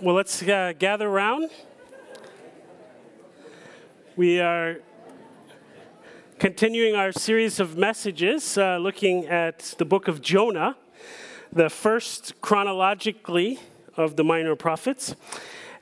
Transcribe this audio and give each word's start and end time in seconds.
Well, 0.00 0.16
let's 0.16 0.42
uh, 0.42 0.72
gather 0.76 1.08
around. 1.08 1.50
We 4.16 4.40
are 4.40 4.78
continuing 6.40 6.96
our 6.96 7.12
series 7.12 7.60
of 7.60 7.76
messages 7.76 8.58
uh, 8.58 8.78
looking 8.78 9.26
at 9.26 9.60
the 9.78 9.84
book 9.84 10.08
of 10.08 10.20
Jonah, 10.20 10.76
the 11.52 11.70
first 11.70 12.40
chronologically 12.40 13.60
of 13.96 14.16
the 14.16 14.24
minor 14.24 14.56
prophets. 14.56 15.14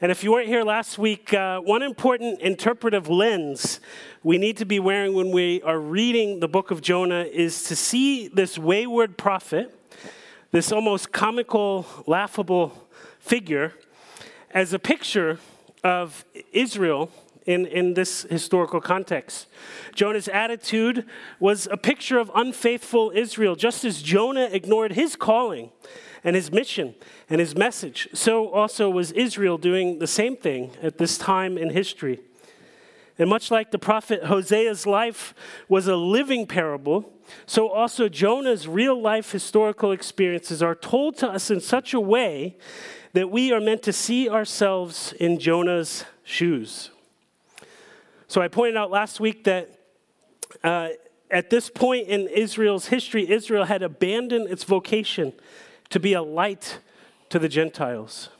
And 0.03 0.13
if 0.13 0.23
you 0.23 0.31
weren't 0.31 0.49
here 0.49 0.63
last 0.63 0.99
week, 0.99 1.33
uh, 1.33 1.61
one 1.61 1.83
important 1.83 2.43
interpretive 2.43 3.09
lens 3.09 3.81
we 4.23 4.37
need 4.37 4.59
to 4.59 4.67
be 4.67 4.79
wearing 4.79 5.15
when 5.15 5.31
we 5.31 5.63
are 5.63 5.79
reading 5.79 6.41
the 6.41 6.49
book 6.49 6.71
of 6.71 6.83
Jonah 6.83 7.23
is 7.23 7.65
to 7.65 7.75
see 7.75 8.29
this 8.29 8.59
wayward 8.59 9.17
prophet, 9.17 9.75
this 10.51 10.71
almost 10.71 11.13
comical, 11.13 11.87
laughable 12.07 12.87
figure 13.19 13.73
as 14.53 14.73
a 14.73 14.79
picture 14.79 15.39
of 15.83 16.25
Israel 16.53 17.11
in, 17.47 17.67
in 17.67 17.95
this 17.95 18.23
historical 18.23 18.81
context. 18.81 19.49
Jonah's 19.95 20.29
attitude 20.29 21.05
was 21.41 21.67
a 21.71 21.77
picture 21.77 22.19
of 22.19 22.31
unfaithful 22.35 23.13
Israel. 23.15 23.57
Just 23.57 23.85
as 23.85 24.03
Jonah 24.03 24.49
ignored 24.53 24.93
his 24.93 25.17
calling 25.17 25.71
and 26.23 26.37
his 26.37 26.53
mission 26.53 26.95
and 27.29 27.41
his 27.41 27.57
message, 27.57 28.09
so 28.13 28.49
also 28.51 28.89
was 28.89 29.11
Israel 29.13 29.59
doing 29.59 29.99
the 29.99 30.07
same 30.07 30.37
thing 30.37 30.71
at 30.83 30.99
this 30.99 31.19
time 31.19 31.59
in 31.59 31.71
history. 31.71 32.21
And 33.19 33.29
much 33.29 33.51
like 33.51 33.71
the 33.71 33.79
prophet 33.79 34.25
Hosea's 34.25 34.87
life 34.87 35.35
was 35.69 35.87
a 35.87 35.97
living 35.97 36.47
parable, 36.47 37.13
so 37.47 37.69
also 37.69 38.09
Jonah's 38.09 38.67
real 38.67 39.01
life 39.01 39.33
historical 39.33 39.93
experiences 39.93 40.63
are 40.63 40.75
told 40.75 41.17
to 41.19 41.29
us 41.29 41.51
in 41.51 41.61
such 41.61 41.93
a 41.93 42.01
way 42.01 42.57
that 43.13 43.31
we 43.31 43.53
are 43.53 43.61
meant 43.61 43.83
to 43.83 43.93
see 43.93 44.29
ourselves 44.29 45.13
in 45.15 45.39
Jonah's 45.39 46.05
shoes. 46.25 46.91
So 48.27 48.41
I 48.41 48.49
pointed 48.49 48.77
out 48.77 48.91
last 48.91 49.21
week 49.21 49.45
that 49.45 49.79
uh, 50.65 50.89
at 51.31 51.51
this 51.51 51.69
point 51.69 52.09
in 52.09 52.29
Israel's 52.29 52.87
history, 52.87 53.31
Israel 53.31 53.65
had 53.65 53.83
abandoned 53.83 54.49
its 54.49 54.65
vocation 54.65 55.33
to 55.91 56.01
be 56.01 56.15
a 56.15 56.23
light 56.23 56.79
to 57.29 57.39
the 57.39 57.49
Gentiles. 57.49 58.31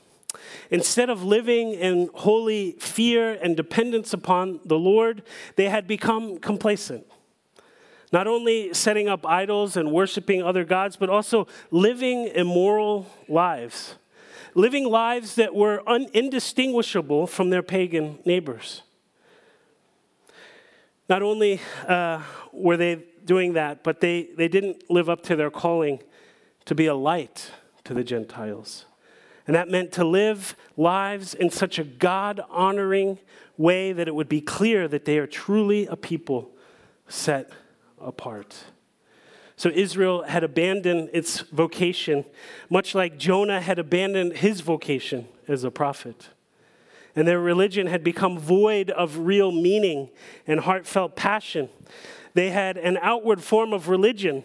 Instead 0.71 1.11
of 1.11 1.23
living 1.23 1.73
in 1.73 2.09
holy 2.15 2.73
fear 2.73 3.35
and 3.35 3.55
dependence 3.55 4.15
upon 4.15 4.61
the 4.65 4.79
Lord, 4.79 5.23
they 5.57 5.69
had 5.69 5.87
become 5.87 6.39
complacent. 6.39 7.07
Not 8.11 8.27
only 8.27 8.73
setting 8.73 9.09
up 9.09 9.27
idols 9.27 9.77
and 9.77 9.93
worshiping 9.93 10.43
other 10.43 10.65
gods, 10.65 10.97
but 10.97 11.11
also 11.11 11.47
living 11.71 12.29
immoral 12.29 13.07
lives 13.29 13.97
living 14.55 14.85
lives 14.85 15.35
that 15.37 15.55
were 15.55 15.83
un- 15.89 16.09
indistinguishable 16.13 17.27
from 17.27 17.51
their 17.51 17.63
pagan 17.63 18.19
neighbors. 18.25 18.83
Not 21.09 21.23
only 21.23 21.61
uh, 21.87 22.23
were 22.53 22.77
they 22.77 23.05
doing 23.25 23.55
that, 23.55 23.83
but 23.83 24.01
they, 24.01 24.29
they 24.37 24.49
didn't 24.49 24.91
live 24.91 25.09
up 25.09 25.23
to 25.25 25.37
their 25.37 25.51
calling 25.51 26.01
to 26.65 26.75
be 26.75 26.87
a 26.87 26.95
light 26.95 27.51
to 27.85 27.95
the 27.95 28.05
Gentiles. 28.05 28.87
And 29.47 29.57
that 29.57 29.69
meant 29.69 29.93
to 29.93 30.05
live 30.05 30.57
lives 30.77 31.35
in 31.35 31.51
such 31.51 31.79
a 31.79 31.85
God 31.85 32.41
honoring 32.49 33.19
way 33.57 33.93
that 33.93 34.09
it 34.09 34.15
would 34.15 34.29
be 34.29 34.41
clear 34.41 34.89
that 34.89 35.05
they 35.05 35.19
are 35.19 35.27
truly 35.27 35.87
a 35.87 35.97
people 35.97 36.51
set 37.09 37.51
apart. 38.01 38.65
So 39.63 39.69
Israel 39.69 40.25
had 40.25 40.43
abandoned 40.43 41.11
its 41.13 41.39
vocation, 41.39 42.25
much 42.69 42.97
like 42.97 43.17
Jonah 43.17 43.61
had 43.61 43.79
abandoned 43.79 44.39
his 44.39 44.61
vocation 44.61 45.29
as 45.47 45.63
a 45.63 45.71
prophet. 45.71 46.31
And 47.15 47.29
their 47.29 47.39
religion 47.39 47.87
had 47.87 48.03
become 48.03 48.41
void 48.41 48.91
of 48.91 49.19
real 49.19 49.53
meaning 49.53 50.09
and 50.49 50.59
heartfelt 50.59 51.15
passion. 51.15 51.69
They 52.35 52.51
had 52.51 52.77
an 52.77 52.99
outward 53.03 53.41
form 53.41 53.73
of 53.73 53.89
religion 53.89 54.43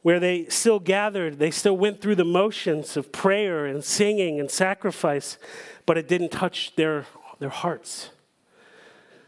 where 0.00 0.18
they 0.18 0.46
still 0.46 0.78
gathered, 0.78 1.38
they 1.38 1.50
still 1.50 1.76
went 1.76 2.00
through 2.00 2.14
the 2.14 2.24
motions 2.24 2.96
of 2.96 3.12
prayer 3.12 3.66
and 3.66 3.84
singing 3.84 4.40
and 4.40 4.50
sacrifice, 4.50 5.36
but 5.84 5.98
it 5.98 6.08
didn't 6.08 6.30
touch 6.30 6.74
their, 6.76 7.04
their 7.40 7.50
hearts. 7.50 8.08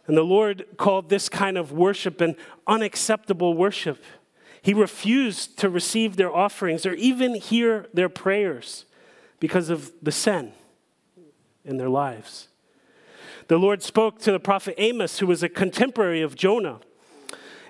And 0.07 0.17
the 0.17 0.23
Lord 0.23 0.65
called 0.79 1.11
this 1.11 1.29
kind 1.29 1.59
of 1.59 1.71
worship 1.71 2.23
an 2.23 2.35
unacceptable 2.67 3.53
worship. 3.53 4.03
He 4.65 4.73
refused 4.73 5.59
to 5.59 5.69
receive 5.69 6.17
their 6.17 6.35
offerings 6.35 6.87
or 6.87 6.95
even 6.95 7.35
hear 7.35 7.87
their 7.93 8.09
prayers 8.09 8.87
because 9.39 9.69
of 9.69 9.93
the 10.01 10.11
sin 10.11 10.53
in 11.67 11.77
their 11.77 11.91
lives. 11.91 12.49
The 13.49 13.59
Lord 13.59 13.83
spoke 13.83 14.21
to 14.21 14.33
the 14.33 14.41
prophet 14.41 14.75
Amos, 14.79 15.19
who 15.19 15.27
was 15.27 15.43
a 15.43 15.51
contemporary 15.51 16.23
of 16.23 16.35
Jonah. 16.35 16.81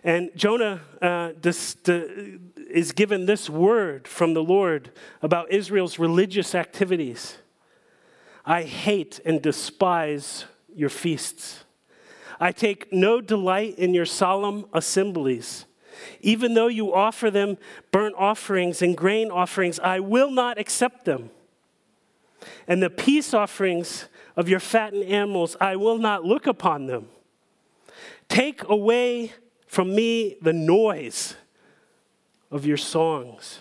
And 0.04 0.30
Jonah 0.36 0.82
uh, 1.02 1.32
this, 1.42 1.74
the, 1.74 2.38
is 2.70 2.92
given 2.92 3.26
this 3.26 3.50
word 3.50 4.06
from 4.06 4.34
the 4.34 4.44
Lord 4.44 4.92
about 5.20 5.50
Israel's 5.50 5.98
religious 5.98 6.54
activities 6.54 7.38
I 8.46 8.62
hate 8.62 9.18
and 9.24 9.42
despise 9.42 10.44
your 10.72 10.90
feasts. 10.90 11.64
I 12.38 12.52
take 12.52 12.92
no 12.92 13.20
delight 13.20 13.76
in 13.78 13.94
your 13.94 14.06
solemn 14.06 14.66
assemblies. 14.72 15.64
Even 16.20 16.54
though 16.54 16.66
you 16.66 16.92
offer 16.94 17.30
them 17.30 17.58
burnt 17.90 18.14
offerings 18.16 18.82
and 18.82 18.96
grain 18.96 19.30
offerings, 19.30 19.78
I 19.78 20.00
will 20.00 20.30
not 20.30 20.58
accept 20.58 21.04
them. 21.04 21.30
And 22.66 22.82
the 22.82 22.90
peace 22.90 23.32
offerings 23.32 24.08
of 24.36 24.48
your 24.48 24.60
fattened 24.60 25.04
animals, 25.04 25.56
I 25.60 25.76
will 25.76 25.98
not 25.98 26.24
look 26.24 26.46
upon 26.46 26.86
them. 26.86 27.08
Take 28.28 28.68
away 28.68 29.32
from 29.66 29.94
me 29.94 30.36
the 30.40 30.52
noise 30.52 31.36
of 32.50 32.66
your 32.66 32.76
songs. 32.76 33.60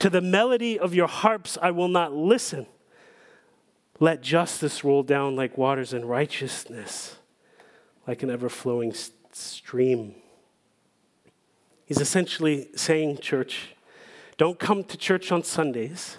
To 0.00 0.10
the 0.10 0.20
melody 0.20 0.78
of 0.78 0.94
your 0.94 1.06
harps, 1.06 1.56
I 1.60 1.70
will 1.70 1.88
not 1.88 2.12
listen. 2.12 2.66
Let 4.00 4.22
justice 4.22 4.82
roll 4.82 5.02
down 5.02 5.36
like 5.36 5.56
waters 5.56 5.92
and 5.92 6.08
righteousness 6.08 7.16
like 8.06 8.22
an 8.22 8.30
ever 8.30 8.48
flowing 8.48 8.92
stream. 9.32 10.14
He's 11.86 12.00
essentially 12.00 12.68
saying, 12.74 13.18
church, 13.18 13.74
don't 14.36 14.58
come 14.58 14.84
to 14.84 14.96
church 14.96 15.30
on 15.30 15.42
Sundays, 15.44 16.16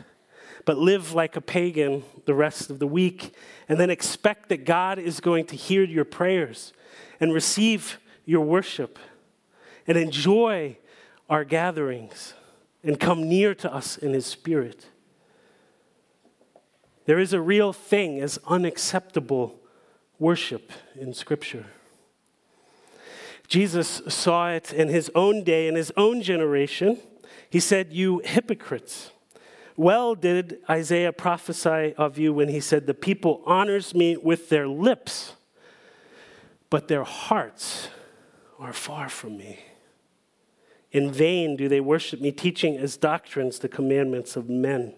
but 0.64 0.78
live 0.78 1.14
like 1.14 1.36
a 1.36 1.42
pagan 1.42 2.04
the 2.26 2.34
rest 2.34 2.70
of 2.70 2.80
the 2.80 2.88
week, 2.88 3.36
and 3.68 3.80
then 3.80 3.90
expect 3.90 4.50
that 4.50 4.66
God 4.66 5.00
is 5.00 5.20
going 5.20 5.46
to 5.46 5.56
hear 5.56 5.84
your 5.84 6.06
prayers 6.06 6.74
and 7.20 7.34
receive 7.34 8.00
your 8.26 8.42
worship 8.42 8.98
and 9.88 9.98
enjoy 9.98 10.78
our 11.30 11.44
gatherings 11.44 12.34
and 12.84 13.00
come 13.00 13.28
near 13.28 13.54
to 13.56 13.74
us 13.74 13.98
in 13.98 14.14
His 14.14 14.26
Spirit. 14.26 14.88
There 17.06 17.20
is 17.20 17.34
a 17.34 17.42
real 17.42 17.74
thing 17.74 18.20
as 18.20 18.40
unacceptable 18.48 19.60
worship 20.18 20.72
in 21.00 21.14
Scripture. 21.14 21.66
Jesus 23.48 24.02
saw 24.08 24.50
it 24.50 24.74
in 24.74 24.88
his 24.88 25.12
own 25.16 25.44
day, 25.44 25.68
in 25.68 25.76
his 25.76 25.92
own 25.96 26.22
generation. 26.22 27.00
He 27.50 27.60
said, 27.60 27.94
You 27.94 28.22
hypocrites. 28.24 29.12
Well 29.78 30.16
did 30.16 30.60
Isaiah 30.70 31.12
prophesy 31.12 31.94
of 31.98 32.18
you 32.18 32.34
when 32.34 32.50
he 32.50 32.60
said, 32.60 32.88
The 32.88 32.94
people 32.94 33.42
honors 33.46 33.94
me 33.94 34.16
with 34.18 34.50
their 34.50 34.68
lips, 34.68 35.34
but 36.70 36.88
their 36.88 37.04
hearts 37.04 37.90
are 38.58 38.74
far 38.74 39.10
from 39.10 39.38
me. 39.38 39.60
In 40.92 41.12
vain 41.12 41.58
do 41.58 41.68
they 41.68 41.82
worship 41.82 42.22
me, 42.22 42.32
teaching 42.32 42.78
as 42.78 42.96
doctrines 42.96 43.60
the 43.60 43.68
commandments 43.68 44.38
of 44.38 44.50
men. 44.50 44.94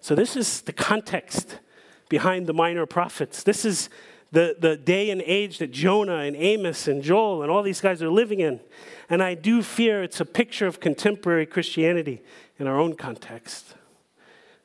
So, 0.00 0.14
this 0.14 0.36
is 0.36 0.62
the 0.62 0.72
context 0.72 1.60
behind 2.08 2.46
the 2.46 2.52
minor 2.52 2.86
prophets. 2.86 3.42
This 3.42 3.64
is 3.64 3.88
the, 4.30 4.56
the 4.58 4.76
day 4.76 5.10
and 5.10 5.22
age 5.22 5.58
that 5.58 5.70
Jonah 5.70 6.18
and 6.18 6.36
Amos 6.36 6.86
and 6.86 7.02
Joel 7.02 7.42
and 7.42 7.50
all 7.50 7.62
these 7.62 7.80
guys 7.80 8.02
are 8.02 8.10
living 8.10 8.40
in. 8.40 8.60
And 9.08 9.22
I 9.22 9.34
do 9.34 9.62
fear 9.62 10.02
it's 10.02 10.20
a 10.20 10.24
picture 10.26 10.66
of 10.66 10.80
contemporary 10.80 11.46
Christianity 11.46 12.22
in 12.58 12.66
our 12.66 12.78
own 12.78 12.94
context. 12.94 13.74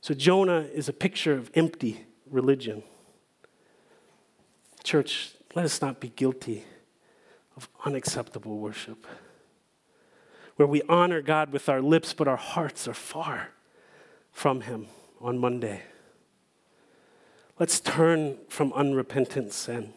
So 0.02 0.14
Jonah 0.14 0.68
is 0.74 0.90
a 0.90 0.94
picture 0.94 1.34
of 1.34 1.50
empty 1.54 2.06
religion. 2.30 2.84
Church, 4.84 5.32
let 5.56 5.64
us 5.64 5.82
not 5.82 6.02
be 6.02 6.10
guilty 6.10 6.66
of 7.56 7.70
unacceptable 7.86 8.58
worship, 8.58 9.08
where 10.58 10.68
we 10.68 10.82
honor 10.90 11.22
God 11.22 11.52
with 11.54 11.70
our 11.70 11.82
lips, 11.82 12.14
but 12.14 12.28
our 12.28 12.36
hearts 12.36 12.88
are 12.88 12.94
far 12.94 13.50
from 14.32 14.62
Him 14.62 14.88
on 15.22 15.38
Monday. 15.38 15.84
Let's 17.60 17.80
turn 17.80 18.38
from 18.50 18.74
unrepentant 18.74 19.54
sin. 19.54 19.94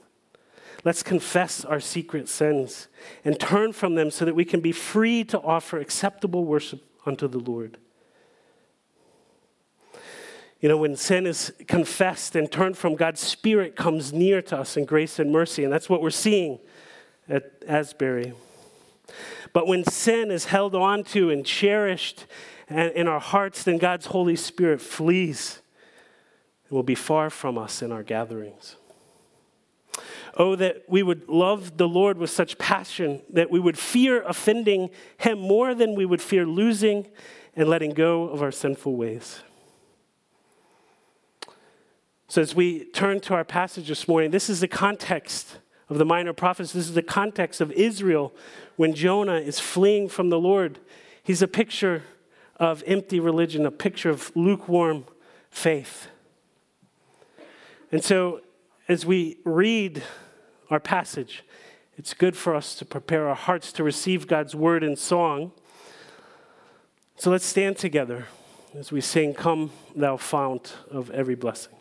Let's 0.84 1.02
confess 1.02 1.64
our 1.64 1.80
secret 1.80 2.28
sins 2.28 2.86
and 3.24 3.40
turn 3.40 3.72
from 3.72 3.94
them 3.94 4.10
so 4.10 4.24
that 4.24 4.34
we 4.34 4.44
can 4.44 4.60
be 4.60 4.72
free 4.72 5.24
to 5.24 5.40
offer 5.40 5.78
acceptable 5.78 6.44
worship 6.44 6.84
unto 7.04 7.26
the 7.26 7.38
Lord. 7.38 7.78
You 10.60 10.68
know, 10.68 10.76
when 10.76 10.96
sin 10.96 11.26
is 11.26 11.52
confessed 11.66 12.36
and 12.36 12.50
turned 12.50 12.78
from, 12.78 12.94
God's 12.94 13.20
Spirit 13.20 13.74
comes 13.74 14.12
near 14.12 14.40
to 14.42 14.58
us 14.58 14.76
in 14.76 14.84
grace 14.84 15.18
and 15.18 15.32
mercy. 15.32 15.64
And 15.64 15.72
that's 15.72 15.88
what 15.88 16.00
we're 16.00 16.10
seeing 16.10 16.58
at 17.28 17.52
Asbury. 17.66 18.32
But 19.52 19.66
when 19.66 19.84
sin 19.84 20.30
is 20.30 20.46
held 20.46 20.74
onto 20.74 21.30
and 21.30 21.44
cherished 21.44 22.26
in 22.68 23.06
our 23.08 23.20
hearts, 23.20 23.64
then 23.64 23.78
God's 23.78 24.06
Holy 24.06 24.36
Spirit 24.36 24.80
flees 24.80 25.60
and 26.68 26.76
will 26.76 26.82
be 26.82 26.94
far 26.94 27.30
from 27.30 27.58
us 27.58 27.82
in 27.82 27.92
our 27.92 28.02
gatherings. 28.02 28.76
Oh, 30.36 30.54
that 30.56 30.84
we 30.88 31.02
would 31.02 31.28
love 31.28 31.78
the 31.78 31.88
Lord 31.88 32.18
with 32.18 32.28
such 32.28 32.58
passion 32.58 33.22
that 33.30 33.50
we 33.50 33.58
would 33.58 33.78
fear 33.78 34.22
offending 34.22 34.90
Him 35.18 35.38
more 35.38 35.74
than 35.74 35.94
we 35.94 36.04
would 36.04 36.20
fear 36.20 36.44
losing 36.44 37.06
and 37.54 37.68
letting 37.68 37.92
go 37.92 38.24
of 38.28 38.42
our 38.42 38.52
sinful 38.52 38.96
ways. 38.96 39.40
So, 42.28 42.42
as 42.42 42.54
we 42.54 42.84
turn 42.84 43.20
to 43.20 43.34
our 43.34 43.44
passage 43.44 43.88
this 43.88 44.06
morning, 44.06 44.30
this 44.30 44.50
is 44.50 44.60
the 44.60 44.68
context 44.68 45.58
of 45.88 45.96
the 45.96 46.04
minor 46.04 46.32
prophets. 46.32 46.72
This 46.72 46.88
is 46.88 46.94
the 46.94 47.02
context 47.02 47.60
of 47.60 47.72
Israel 47.72 48.34
when 48.74 48.94
Jonah 48.94 49.38
is 49.38 49.60
fleeing 49.60 50.08
from 50.08 50.28
the 50.28 50.38
Lord. 50.38 50.78
He's 51.22 51.40
a 51.40 51.48
picture 51.48 52.02
of 52.56 52.82
empty 52.86 53.20
religion, 53.20 53.64
a 53.64 53.70
picture 53.70 54.10
of 54.10 54.32
lukewarm 54.34 55.06
faith. 55.50 56.08
And 57.92 58.02
so, 58.02 58.40
as 58.88 59.06
we 59.06 59.38
read 59.44 60.02
our 60.70 60.80
passage, 60.80 61.44
it's 61.96 62.14
good 62.14 62.36
for 62.36 62.54
us 62.54 62.74
to 62.76 62.84
prepare 62.84 63.28
our 63.28 63.34
hearts 63.34 63.72
to 63.72 63.84
receive 63.84 64.26
God's 64.26 64.54
word 64.54 64.82
in 64.82 64.96
song. 64.96 65.52
So 67.16 67.30
let's 67.30 67.46
stand 67.46 67.78
together 67.78 68.26
as 68.78 68.92
we 68.92 69.00
sing, 69.00 69.32
Come, 69.32 69.70
thou 69.94 70.16
fount 70.16 70.76
of 70.90 71.10
every 71.10 71.34
blessing. 71.34 71.72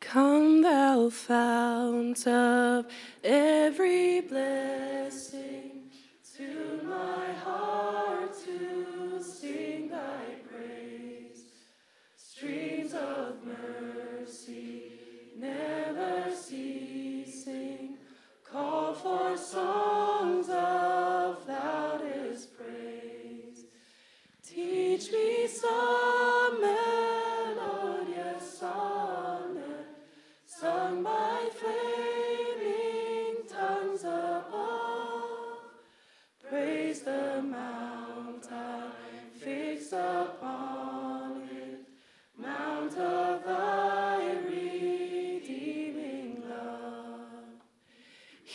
Come, 0.00 0.62
thou 0.62 1.08
fount 1.08 2.26
of 2.26 2.86
every 3.24 4.20
blessing, 4.20 5.73
to 6.36 6.80
my 6.82 7.32
heart 7.44 8.32
to 8.44 9.22
sing 9.22 9.88
thy 9.88 10.24
praise. 10.48 11.44
Streams 12.16 12.92
of 12.92 13.36
mercy 13.44 14.94
never 15.38 16.34
ceasing, 16.34 17.98
call 18.50 18.94
for 18.94 19.36
songs 19.36 20.48
of 20.48 21.46
loudest 21.46 22.56
praise. 22.56 23.66
Teach 24.42 25.12
me 25.12 25.46
some 25.46 26.60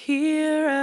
Here 0.09 0.78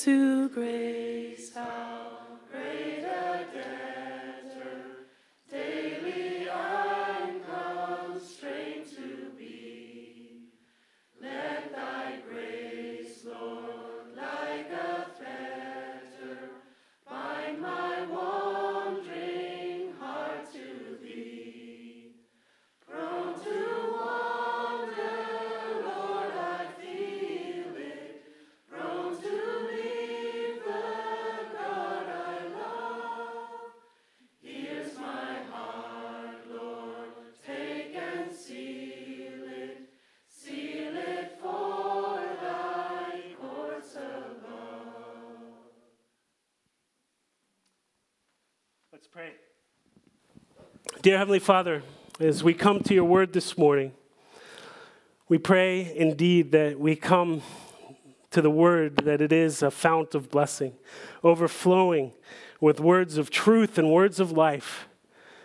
Oh, 0.00 0.04
to 0.04 1.07
pray. 49.18 49.32
Dear 51.02 51.18
Heavenly 51.18 51.40
Father, 51.40 51.82
as 52.20 52.44
we 52.44 52.54
come 52.54 52.78
to 52.84 52.94
your 52.94 53.02
word 53.02 53.32
this 53.32 53.58
morning, 53.58 53.90
we 55.28 55.38
pray 55.38 55.92
indeed 55.96 56.52
that 56.52 56.78
we 56.78 56.94
come 56.94 57.42
to 58.30 58.40
the 58.40 58.50
word 58.50 58.98
that 58.98 59.20
it 59.20 59.32
is 59.32 59.60
a 59.60 59.72
fount 59.72 60.14
of 60.14 60.30
blessing, 60.30 60.74
overflowing 61.24 62.12
with 62.60 62.78
words 62.78 63.18
of 63.18 63.28
truth 63.28 63.76
and 63.76 63.90
words 63.90 64.20
of 64.20 64.30
life. 64.30 64.86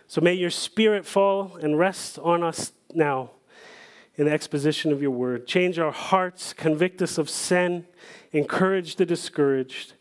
So 0.05 0.21
may 0.21 0.35
your 0.35 0.51
spirit 0.51 1.03
fall 1.03 1.57
and 1.59 1.79
rest 1.79 2.19
on 2.19 2.43
us 2.43 2.73
now 2.93 3.31
in 4.17 4.25
the 4.25 4.31
exposition 4.31 4.91
of 4.91 5.01
your 5.01 5.09
word. 5.09 5.47
Change 5.47 5.79
our 5.79 5.91
hearts, 5.91 6.53
convict 6.53 7.01
us 7.01 7.17
of 7.17 7.27
sin, 7.27 7.87
encourage 8.33 8.97
the 8.97 9.05
discouraged, 9.07 9.93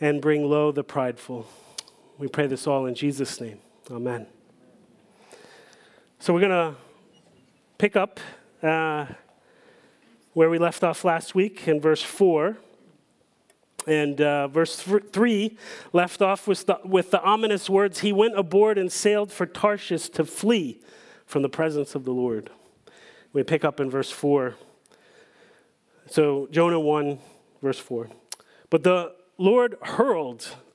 and 0.00 0.22
bring 0.22 0.48
low 0.48 0.70
the 0.70 0.84
prideful. 0.84 1.48
We 2.20 2.28
pray 2.28 2.46
this 2.46 2.66
all 2.66 2.84
in 2.84 2.94
Jesus' 2.94 3.40
name. 3.40 3.60
Amen. 3.90 4.26
So 6.18 6.34
we're 6.34 6.40
going 6.40 6.74
to 6.74 6.78
pick 7.78 7.96
up 7.96 8.20
uh, 8.62 9.06
where 10.34 10.50
we 10.50 10.58
left 10.58 10.84
off 10.84 11.02
last 11.02 11.34
week 11.34 11.66
in 11.66 11.80
verse 11.80 12.02
4. 12.02 12.58
And 13.86 14.20
uh, 14.20 14.48
verse 14.48 14.84
th- 14.84 15.04
3 15.10 15.56
left 15.94 16.20
off 16.20 16.46
with 16.46 16.66
the, 16.66 16.78
with 16.84 17.10
the 17.10 17.22
ominous 17.22 17.70
words 17.70 18.00
He 18.00 18.12
went 18.12 18.38
aboard 18.38 18.76
and 18.76 18.92
sailed 18.92 19.32
for 19.32 19.46
Tarshish 19.46 20.10
to 20.10 20.26
flee 20.26 20.82
from 21.24 21.40
the 21.40 21.48
presence 21.48 21.94
of 21.94 22.04
the 22.04 22.12
Lord. 22.12 22.50
We 23.32 23.44
pick 23.44 23.64
up 23.64 23.80
in 23.80 23.88
verse 23.88 24.10
4. 24.10 24.56
So, 26.10 26.48
Jonah 26.50 26.80
1, 26.80 27.18
verse 27.62 27.78
4. 27.78 28.10
But 28.68 28.82
the 28.82 29.14
Lord 29.38 29.76
hurled 29.80 30.54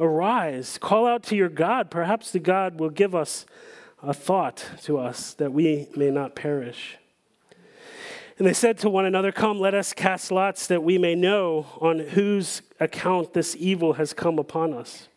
Arise, 0.00 0.78
call 0.78 1.06
out 1.06 1.22
to 1.24 1.36
your 1.36 1.50
God. 1.50 1.90
Perhaps 1.90 2.30
the 2.30 2.38
God 2.38 2.80
will 2.80 2.88
give 2.88 3.14
us 3.14 3.44
a 4.02 4.14
thought 4.14 4.64
to 4.84 4.98
us 4.98 5.34
that 5.34 5.52
we 5.52 5.88
may 5.94 6.10
not 6.10 6.34
perish. 6.34 6.96
And 8.38 8.46
they 8.46 8.54
said 8.54 8.78
to 8.78 8.88
one 8.88 9.04
another, 9.04 9.30
Come, 9.30 9.60
let 9.60 9.74
us 9.74 9.92
cast 9.92 10.32
lots 10.32 10.66
that 10.68 10.82
we 10.82 10.96
may 10.96 11.14
know 11.14 11.66
on 11.78 11.98
whose 11.98 12.62
account 12.80 13.34
this 13.34 13.54
evil 13.58 13.92
has 13.92 14.14
come 14.14 14.38
upon 14.38 14.72
us. 14.72 15.08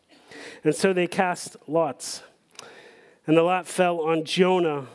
And 0.65 0.75
so 0.75 0.91
they 0.91 1.07
cast 1.07 1.55
lots. 1.65 2.21
And 3.25 3.37
the 3.37 3.43
lot 3.43 3.65
fell 3.65 4.01
on 4.01 4.25
Jonah. 4.25 4.87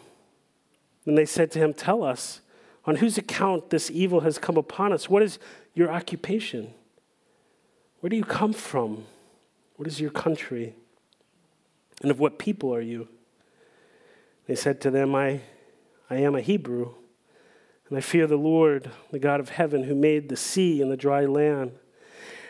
And 1.06 1.16
they 1.16 1.24
said 1.24 1.50
to 1.52 1.58
him, 1.58 1.72
Tell 1.72 2.04
us, 2.04 2.42
on 2.84 2.96
whose 2.96 3.16
account 3.16 3.70
this 3.70 3.90
evil 3.90 4.20
has 4.20 4.36
come 4.38 4.58
upon 4.58 4.92
us? 4.92 5.08
What 5.08 5.22
is 5.22 5.38
your 5.72 5.90
occupation? 5.90 6.74
Where 8.00 8.10
do 8.10 8.16
you 8.16 8.24
come 8.24 8.52
from? 8.52 9.06
What 9.78 9.86
is 9.86 10.00
your 10.00 10.10
country? 10.10 10.74
And 12.02 12.10
of 12.10 12.18
what 12.18 12.36
people 12.36 12.74
are 12.74 12.80
you? 12.80 13.06
They 14.48 14.56
said 14.56 14.80
to 14.80 14.90
them, 14.90 15.14
I, 15.14 15.42
I 16.10 16.16
am 16.16 16.34
a 16.34 16.40
Hebrew, 16.40 16.94
and 17.88 17.96
I 17.96 18.00
fear 18.00 18.26
the 18.26 18.36
Lord, 18.36 18.90
the 19.12 19.20
God 19.20 19.38
of 19.38 19.50
heaven, 19.50 19.84
who 19.84 19.94
made 19.94 20.28
the 20.28 20.36
sea 20.36 20.82
and 20.82 20.90
the 20.90 20.96
dry 20.96 21.26
land. 21.26 21.78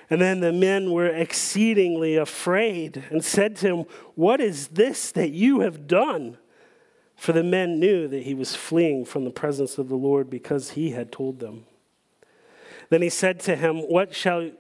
And 0.09 0.23
then 0.23 0.41
the 0.41 0.55
men 0.55 0.91
were 0.91 1.07
exceedingly 1.07 2.17
afraid 2.17 3.05
and 3.11 3.23
said 3.23 3.57
to 3.57 3.67
him, 3.67 3.85
What 4.15 4.41
is 4.41 4.69
this 4.69 5.13
that 5.13 5.29
you 5.29 5.61
have 5.61 5.87
done? 5.87 6.39
For 7.15 7.33
the 7.35 7.45
men 7.45 7.79
knew 7.79 8.09
that 8.09 8.23
he 8.23 8.33
was 8.33 8.57
fleeing 8.57 9.05
from 9.05 9.27
the 9.27 9.31
presence 9.31 9.77
of 9.77 9.91
the 9.91 9.97
Lord 9.97 10.31
because 10.31 10.71
he 10.71 10.93
had 10.93 11.13
told 11.13 11.41
them. 11.41 11.67
Then 12.89 13.03
he 13.03 13.11
said 13.11 13.39
to 13.41 13.55
him, 13.55 13.81
What 13.81 14.15
shall 14.15 14.51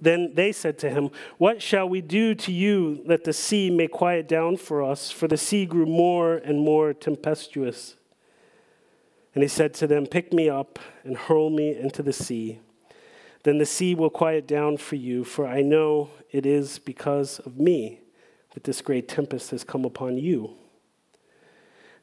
then 0.00 0.34
they 0.34 0.52
said 0.52 0.78
to 0.78 0.90
him, 0.90 1.10
What 1.38 1.62
shall 1.62 1.88
we 1.88 2.00
do 2.00 2.34
to 2.34 2.52
you 2.52 3.02
that 3.06 3.24
the 3.24 3.32
sea 3.32 3.70
may 3.70 3.86
quiet 3.86 4.28
down 4.28 4.56
for 4.56 4.82
us? 4.82 5.10
For 5.10 5.28
the 5.28 5.36
sea 5.36 5.66
grew 5.66 5.86
more 5.86 6.36
and 6.36 6.60
more 6.60 6.92
tempestuous. 6.92 7.96
And 9.34 9.42
he 9.42 9.48
said 9.48 9.74
to 9.74 9.86
them, 9.86 10.06
Pick 10.06 10.32
me 10.32 10.48
up 10.48 10.78
and 11.04 11.16
hurl 11.16 11.50
me 11.50 11.76
into 11.76 12.02
the 12.02 12.12
sea. 12.12 12.60
Then 13.44 13.58
the 13.58 13.66
sea 13.66 13.94
will 13.94 14.10
quiet 14.10 14.48
down 14.48 14.78
for 14.78 14.96
you, 14.96 15.24
for 15.24 15.46
I 15.46 15.62
know 15.62 16.10
it 16.30 16.44
is 16.44 16.78
because 16.78 17.38
of 17.40 17.58
me 17.58 18.00
that 18.54 18.64
this 18.64 18.82
great 18.82 19.06
tempest 19.06 19.52
has 19.52 19.62
come 19.62 19.84
upon 19.84 20.18
you. 20.18 20.56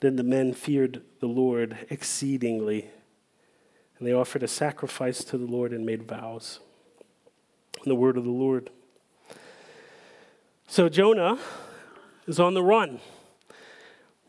Then 0.00 0.16
the 0.16 0.22
men 0.22 0.52
feared 0.52 1.02
the 1.20 1.26
Lord 1.26 1.78
exceedingly, 1.88 2.90
and 3.98 4.06
they 4.06 4.12
offered 4.12 4.42
a 4.42 4.48
sacrifice 4.48 5.24
to 5.24 5.38
the 5.38 5.46
Lord 5.46 5.72
and 5.72 5.86
made 5.86 6.02
vows. 6.02 6.60
the 7.84 7.94
word 7.94 8.16
of 8.16 8.24
the 8.24 8.30
Lord. 8.30 8.70
So 10.66 10.88
Jonah 10.88 11.38
is 12.26 12.40
on 12.40 12.54
the 12.54 12.62
run. 12.62 13.00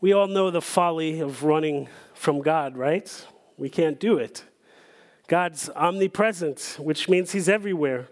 We 0.00 0.12
all 0.12 0.28
know 0.28 0.50
the 0.50 0.62
folly 0.62 1.18
of 1.18 1.42
running 1.42 1.88
from 2.14 2.40
God, 2.40 2.76
right? 2.76 3.26
We 3.56 3.68
can't 3.68 3.98
do 3.98 4.16
it. 4.18 4.44
God's 5.26 5.68
omnipresent, 5.70 6.76
which 6.78 7.08
means 7.08 7.32
he's 7.32 7.48
everywhere. 7.48 8.08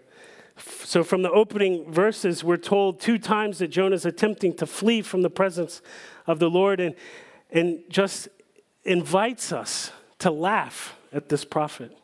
So, 0.83 1.03
from 1.03 1.21
the 1.21 1.31
opening 1.31 1.91
verses, 1.91 2.43
we're 2.43 2.57
told 2.57 2.99
two 2.99 3.17
times 3.17 3.59
that 3.59 3.69
Jonah 3.69 3.95
is 3.95 4.05
attempting 4.05 4.55
to 4.57 4.65
flee 4.65 5.01
from 5.01 5.21
the 5.21 5.29
presence 5.29 5.81
of 6.25 6.39
the 6.39 6.49
Lord. 6.49 6.79
And, 6.79 6.95
and 7.51 7.79
just 7.89 8.27
invites 8.83 9.51
us 9.51 9.91
to 10.19 10.31
laugh 10.31 10.95
at 11.11 11.29
this 11.29 11.45
prophet. 11.45 11.97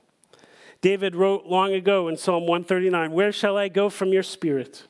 David 0.82 1.16
wrote 1.16 1.46
long 1.46 1.74
ago 1.74 2.08
in 2.08 2.18
Psalm 2.18 2.44
139 2.44 3.12
Where 3.12 3.32
shall 3.32 3.58
I 3.58 3.70
go 3.70 3.90
from 3.90 4.10
your 4.10 4.24
spirit? 4.24 4.84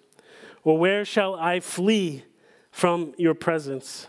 Or 0.64 0.78
where 0.78 1.06
shall 1.06 1.36
I 1.36 1.60
flee 1.60 2.24
from 2.72 3.14
your 3.18 3.34
presence? 3.34 4.08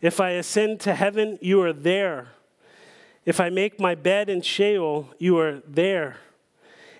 If 0.00 0.20
I 0.20 0.30
ascend 0.30 0.80
to 0.80 0.94
heaven, 0.94 1.38
you 1.40 1.62
are 1.62 1.72
there. 1.72 2.28
If 3.24 3.38
I 3.38 3.50
make 3.50 3.78
my 3.78 3.94
bed 3.94 4.28
in 4.28 4.42
Sheol, 4.42 5.08
you 5.18 5.38
are 5.38 5.62
there. 5.66 6.16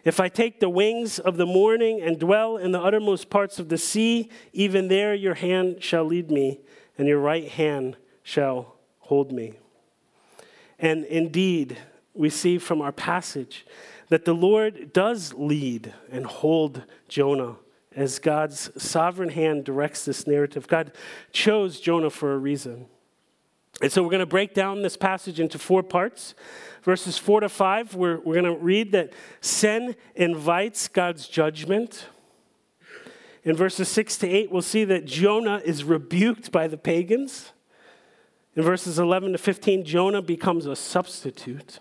If 0.05 0.19
I 0.19 0.29
take 0.29 0.61
the 0.61 0.69
wings 0.69 1.19
of 1.19 1.37
the 1.37 1.47
morning 1.47 2.01
and 2.01 2.19
dwell 2.19 2.57
in 2.57 2.73
the 2.73 2.81
uttermost 2.81 3.29
parts 3.29 3.59
of 3.59 3.69
the 3.69 3.79
sea, 3.79 4.31
even 4.53 4.89
there 4.89 5.15
your 5.15 5.35
hand 5.35 5.83
shall 5.83 6.05
lead 6.05 6.31
me, 6.31 6.61
and 6.97 7.07
your 7.07 7.19
right 7.19 7.49
hand 7.49 7.97
shall 8.23 8.77
hold 9.03 9.31
me. 9.31 9.55
And 10.79 11.05
indeed, 11.05 11.79
we 12.15 12.29
see 12.29 12.59
from 12.59 12.83
our 12.83 12.93
passage 12.93 13.65
that 14.09 14.25
the 14.25 14.35
Lord 14.35 14.93
does 14.93 15.33
lead 15.35 15.95
and 16.11 16.27
hold 16.27 16.83
Jonah 17.09 17.57
as 17.95 18.19
God's 18.19 18.71
sovereign 18.83 19.29
hand 19.29 19.65
directs 19.65 20.05
this 20.05 20.27
narrative. 20.27 20.67
God 20.67 20.93
chose 21.31 21.79
Jonah 21.79 22.11
for 22.11 22.35
a 22.35 22.39
reason. 22.39 22.87
And 23.81 23.91
so 23.91 24.03
we're 24.03 24.11
going 24.11 24.21
to 24.21 24.27
break 24.27 24.55
down 24.55 24.83
this 24.83 24.97
passage 24.97 25.41
into 25.41 25.59
four 25.59 25.83
parts. 25.83 26.35
Verses 26.83 27.17
four 27.17 27.41
to 27.41 27.49
five, 27.49 27.95
we're, 27.95 28.19
we're 28.21 28.41
going 28.41 28.45
to 28.45 28.63
read 28.63 28.93
that 28.93 29.13
sin 29.41 29.95
invites 30.15 30.89
God's 30.89 31.29
judgment. 31.29 32.07
In 33.45 33.57
verses 33.57 33.89
six 33.89 34.19
to 34.19 34.29
eight, 34.29 34.51
we'll 34.51 34.63
see 34.63 34.85
that 34.85 35.05
Jonah 35.05 35.63
is 35.65 35.85
rebuked 35.85 36.53
by 36.53 36.67
the 36.67 36.77
pagans. 36.77 37.52
In 38.55 38.63
verses 38.63 38.99
11 38.99 39.33
to 39.33 39.39
15, 39.39 39.85
Jonah 39.85 40.23
becomes 40.23 40.67
a 40.67 40.77
substitute. 40.77 41.81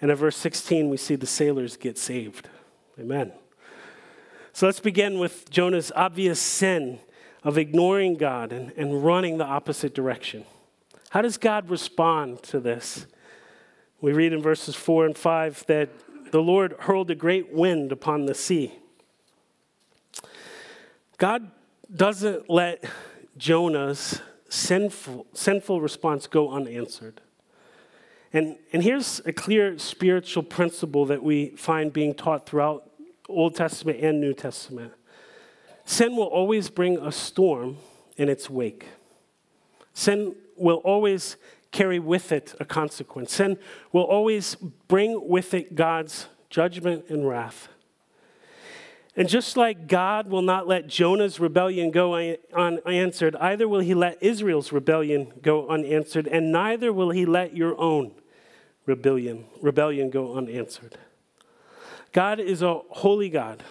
And 0.00 0.10
in 0.10 0.16
verse 0.16 0.36
16, 0.36 0.90
we 0.90 0.96
see 0.96 1.14
the 1.14 1.26
sailors 1.26 1.76
get 1.76 1.96
saved. 1.96 2.48
Amen. 2.98 3.32
So 4.52 4.66
let's 4.66 4.80
begin 4.80 5.18
with 5.18 5.48
Jonah's 5.48 5.90
obvious 5.96 6.40
sin 6.40 7.00
of 7.42 7.56
ignoring 7.56 8.16
God 8.16 8.52
and, 8.52 8.72
and 8.76 9.02
running 9.02 9.38
the 9.38 9.46
opposite 9.46 9.94
direction. 9.94 10.44
How 11.10 11.22
does 11.22 11.38
God 11.38 11.70
respond 11.70 12.42
to 12.44 12.60
this? 12.60 13.06
We 14.00 14.12
read 14.12 14.32
in 14.32 14.42
verses 14.42 14.74
4 14.74 15.06
and 15.06 15.16
5 15.16 15.66
that 15.66 15.88
the 16.32 16.42
Lord 16.42 16.74
hurled 16.80 17.10
a 17.10 17.14
great 17.14 17.52
wind 17.52 17.92
upon 17.92 18.26
the 18.26 18.34
sea. 18.34 18.74
God 21.18 21.50
doesn't 21.94 22.50
let 22.50 22.84
Jonah's 23.36 24.20
sinful, 24.52 25.26
sinful 25.32 25.80
response 25.80 26.26
go 26.26 26.50
unanswered. 26.50 27.22
And, 28.34 28.56
and 28.72 28.82
here's 28.82 29.20
a 29.24 29.32
clear 29.32 29.78
spiritual 29.78 30.42
principle 30.42 31.06
that 31.06 31.22
we 31.22 31.50
find 31.50 31.92
being 31.92 32.14
taught 32.14 32.46
throughout 32.46 32.90
Old 33.28 33.56
Testament 33.56 34.00
and 34.00 34.20
New 34.20 34.34
Testament. 34.34 34.92
Sin 35.86 36.16
will 36.16 36.26
always 36.26 36.68
bring 36.68 36.98
a 36.98 37.10
storm 37.10 37.78
in 38.18 38.28
its 38.28 38.50
wake. 38.50 38.88
Sin 39.94 40.34
will 40.56 40.82
always 40.84 41.36
carry 41.70 41.98
with 41.98 42.30
it 42.30 42.54
a 42.60 42.64
consequence. 42.66 43.32
Sin 43.32 43.58
will 43.90 44.04
always 44.04 44.54
bring 44.86 45.28
with 45.28 45.54
it 45.54 45.74
God's 45.74 46.26
judgment 46.50 47.06
and 47.08 47.26
wrath. 47.26 47.68
And 49.14 49.28
just 49.28 49.58
like 49.58 49.88
God 49.88 50.28
will 50.28 50.42
not 50.42 50.66
let 50.66 50.86
Jonah's 50.86 51.38
rebellion 51.38 51.90
go 51.90 52.14
unanswered, 52.54 53.36
either 53.36 53.68
will 53.68 53.80
he 53.80 53.92
let 53.92 54.22
Israel's 54.22 54.72
rebellion 54.72 55.32
go 55.42 55.68
unanswered, 55.68 56.26
and 56.26 56.50
neither 56.50 56.92
will 56.92 57.10
he 57.10 57.26
let 57.26 57.54
your 57.54 57.78
own 57.78 58.12
rebellion, 58.86 59.44
rebellion 59.60 60.08
go 60.08 60.34
unanswered. 60.34 60.96
God 62.12 62.40
is 62.40 62.62
a 62.62 62.80
holy 62.88 63.28
God. 63.28 63.62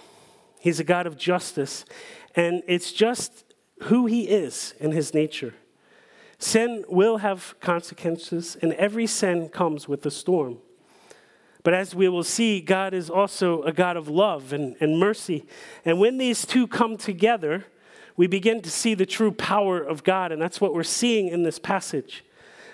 He's 0.59 0.79
a 0.79 0.83
God 0.83 1.07
of 1.07 1.17
justice, 1.17 1.85
and 2.35 2.61
it's 2.67 2.91
just 2.91 3.43
who 3.83 4.05
he 4.05 4.27
is 4.27 4.75
in 4.79 4.91
his 4.91 5.11
nature. 5.11 5.55
Sin 6.37 6.85
will 6.87 7.17
have 7.17 7.55
consequences, 7.59 8.57
and 8.61 8.73
every 8.73 9.07
sin 9.07 9.49
comes 9.49 9.87
with 9.87 10.05
a 10.05 10.11
storm. 10.11 10.59
But 11.63 11.73
as 11.73 11.93
we 11.93 12.09
will 12.09 12.23
see, 12.23 12.59
God 12.59 12.93
is 12.93 13.09
also 13.09 13.61
a 13.63 13.71
God 13.71 13.97
of 13.97 14.07
love 14.07 14.51
and, 14.51 14.75
and 14.79 14.99
mercy. 14.99 15.45
And 15.85 15.99
when 15.99 16.17
these 16.17 16.45
two 16.45 16.67
come 16.67 16.97
together, 16.97 17.65
we 18.17 18.27
begin 18.27 18.61
to 18.61 18.71
see 18.71 18.93
the 18.93 19.05
true 19.05 19.31
power 19.31 19.81
of 19.81 20.03
God. 20.03 20.31
And 20.31 20.41
that's 20.41 20.59
what 20.59 20.73
we're 20.73 20.83
seeing 20.83 21.27
in 21.27 21.43
this 21.43 21.59
passage. 21.59 22.23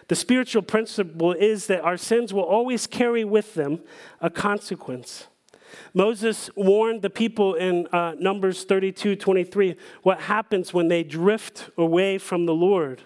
The 0.08 0.16
spiritual 0.16 0.62
principle 0.62 1.34
is 1.34 1.68
that 1.68 1.82
our 1.82 1.98
sins 1.98 2.34
will 2.34 2.44
always 2.44 2.88
carry 2.88 3.26
with 3.26 3.56
them 3.56 3.82
a 4.22 4.30
consequence. 4.30 5.28
Moses 5.94 6.50
warned 6.56 7.02
the 7.02 7.10
people 7.10 7.56
in 7.56 7.88
uh, 7.88 8.16
Numbers 8.18 8.64
32 8.64 9.18
23 9.18 9.76
what 10.04 10.22
happens 10.22 10.74
when 10.74 10.88
they 10.88 11.04
drift 11.04 11.70
away 11.78 12.18
from 12.18 12.46
the 12.46 12.54
Lord. 12.54 13.02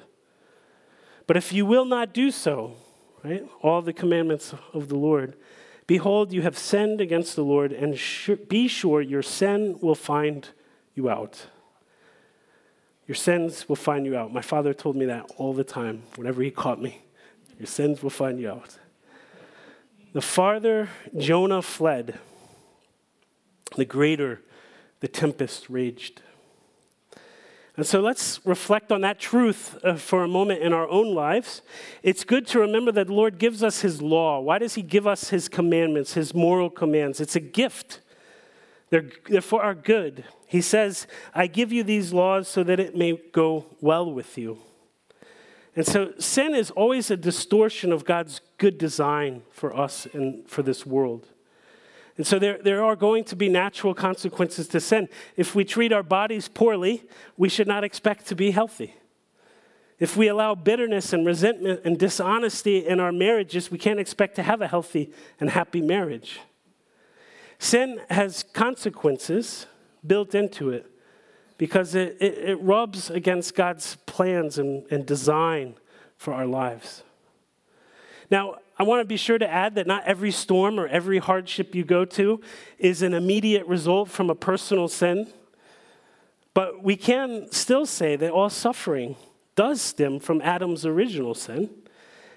But 1.25 1.37
if 1.37 1.51
you 1.51 1.65
will 1.65 1.85
not 1.85 2.13
do 2.13 2.29
so, 2.29 2.75
right, 3.23 3.43
all 3.61 3.81
the 3.81 3.93
commandments 3.93 4.53
of 4.73 4.89
the 4.89 4.97
Lord, 4.97 5.35
behold, 5.87 6.31
you 6.31 6.41
have 6.41 6.57
sinned 6.57 7.01
against 7.01 7.35
the 7.35 7.43
Lord, 7.43 7.71
and 7.71 7.99
be 8.47 8.67
sure 8.67 9.01
your 9.01 9.21
sin 9.21 9.77
will 9.81 9.95
find 9.95 10.49
you 10.95 11.09
out. 11.09 11.47
Your 13.07 13.15
sins 13.15 13.67
will 13.67 13.75
find 13.75 14.05
you 14.05 14.15
out. 14.15 14.31
My 14.31 14.41
father 14.41 14.73
told 14.73 14.95
me 14.95 15.05
that 15.05 15.29
all 15.37 15.53
the 15.53 15.63
time 15.63 16.03
whenever 16.15 16.41
he 16.41 16.51
caught 16.51 16.81
me. 16.81 17.01
Your 17.59 17.67
sins 17.67 18.01
will 18.01 18.09
find 18.09 18.39
you 18.39 18.49
out. 18.49 18.77
The 20.13 20.21
farther 20.21 20.89
Jonah 21.17 21.61
fled, 21.61 22.19
the 23.75 23.85
greater 23.85 24.41
the 25.01 25.07
tempest 25.07 25.69
raged. 25.69 26.21
And 27.77 27.85
so 27.85 28.01
let's 28.01 28.45
reflect 28.45 28.91
on 28.91 29.01
that 29.01 29.19
truth 29.19 29.77
uh, 29.83 29.95
for 29.95 30.23
a 30.23 30.27
moment 30.27 30.61
in 30.61 30.73
our 30.73 30.87
own 30.89 31.15
lives. 31.15 31.61
It's 32.03 32.23
good 32.25 32.45
to 32.47 32.59
remember 32.59 32.91
that 32.91 33.07
the 33.07 33.13
Lord 33.13 33.37
gives 33.37 33.63
us 33.63 33.81
His 33.81 34.01
law. 34.01 34.39
Why 34.41 34.59
does 34.59 34.75
He 34.75 34.81
give 34.81 35.07
us 35.07 35.29
His 35.29 35.47
commandments, 35.47 36.13
His 36.13 36.33
moral 36.33 36.69
commands? 36.69 37.21
It's 37.21 37.35
a 37.35 37.39
gift, 37.39 38.01
they're, 38.89 39.09
they're 39.29 39.41
for 39.41 39.63
our 39.63 39.73
good. 39.73 40.25
He 40.47 40.59
says, 40.59 41.07
I 41.33 41.47
give 41.47 41.71
you 41.71 41.83
these 41.83 42.11
laws 42.11 42.49
so 42.49 42.61
that 42.63 42.79
it 42.79 42.95
may 42.95 43.17
go 43.31 43.67
well 43.79 44.11
with 44.11 44.37
you. 44.37 44.59
And 45.73 45.87
so 45.87 46.11
sin 46.19 46.53
is 46.53 46.71
always 46.71 47.09
a 47.09 47.15
distortion 47.15 47.93
of 47.93 48.03
God's 48.03 48.41
good 48.57 48.77
design 48.77 49.43
for 49.49 49.73
us 49.73 50.05
and 50.11 50.45
for 50.49 50.61
this 50.61 50.85
world. 50.85 51.29
And 52.17 52.27
so 52.27 52.39
there, 52.39 52.57
there 52.61 52.83
are 52.83 52.95
going 52.95 53.23
to 53.25 53.35
be 53.35 53.49
natural 53.49 53.93
consequences 53.93 54.67
to 54.69 54.79
sin. 54.79 55.07
If 55.37 55.55
we 55.55 55.63
treat 55.63 55.93
our 55.93 56.03
bodies 56.03 56.47
poorly, 56.47 57.03
we 57.37 57.49
should 57.49 57.67
not 57.67 57.83
expect 57.83 58.27
to 58.27 58.35
be 58.35 58.51
healthy. 58.51 58.95
If 59.97 60.17
we 60.17 60.27
allow 60.27 60.55
bitterness 60.55 61.13
and 61.13 61.25
resentment 61.25 61.81
and 61.85 61.97
dishonesty 61.97 62.85
in 62.85 62.99
our 62.99 63.11
marriages, 63.11 63.69
we 63.69 63.77
can't 63.77 63.99
expect 63.99 64.35
to 64.37 64.43
have 64.43 64.61
a 64.61 64.67
healthy 64.67 65.11
and 65.39 65.49
happy 65.51 65.81
marriage. 65.81 66.39
Sin 67.59 68.01
has 68.09 68.41
consequences 68.41 69.67
built 70.05 70.33
into 70.33 70.71
it 70.71 70.87
because 71.59 71.93
it, 71.93 72.17
it, 72.19 72.49
it 72.49 72.55
rubs 72.55 73.11
against 73.11 73.53
God's 73.53 73.97
plans 74.07 74.57
and, 74.57 74.83
and 74.89 75.05
design 75.05 75.75
for 76.17 76.33
our 76.33 76.47
lives. 76.47 77.03
Now, 78.31 78.55
I 78.81 78.83
want 78.83 79.01
to 79.01 79.05
be 79.05 79.15
sure 79.15 79.37
to 79.37 79.47
add 79.47 79.75
that 79.75 79.85
not 79.85 80.05
every 80.05 80.31
storm 80.31 80.79
or 80.79 80.87
every 80.87 81.19
hardship 81.19 81.75
you 81.75 81.83
go 81.83 82.03
to 82.03 82.41
is 82.79 83.03
an 83.03 83.13
immediate 83.13 83.67
result 83.67 84.09
from 84.09 84.31
a 84.31 84.33
personal 84.33 84.87
sin. 84.87 85.27
But 86.55 86.81
we 86.81 86.95
can 86.95 87.51
still 87.51 87.85
say 87.85 88.15
that 88.15 88.31
all 88.31 88.49
suffering 88.49 89.17
does 89.53 89.81
stem 89.81 90.19
from 90.19 90.41
Adam's 90.41 90.83
original 90.83 91.35
sin. 91.35 91.69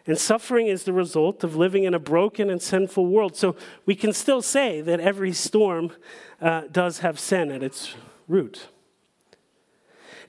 And 0.06 0.18
suffering 0.18 0.66
is 0.66 0.84
the 0.84 0.92
result 0.92 1.44
of 1.44 1.56
living 1.56 1.84
in 1.84 1.94
a 1.94 1.98
broken 1.98 2.50
and 2.50 2.60
sinful 2.60 3.06
world. 3.06 3.36
So 3.36 3.56
we 3.86 3.94
can 3.94 4.12
still 4.12 4.42
say 4.42 4.82
that 4.82 5.00
every 5.00 5.32
storm 5.32 5.92
uh, 6.42 6.64
does 6.70 6.98
have 6.98 7.18
sin 7.18 7.50
at 7.50 7.62
its 7.62 7.94
root. 8.28 8.68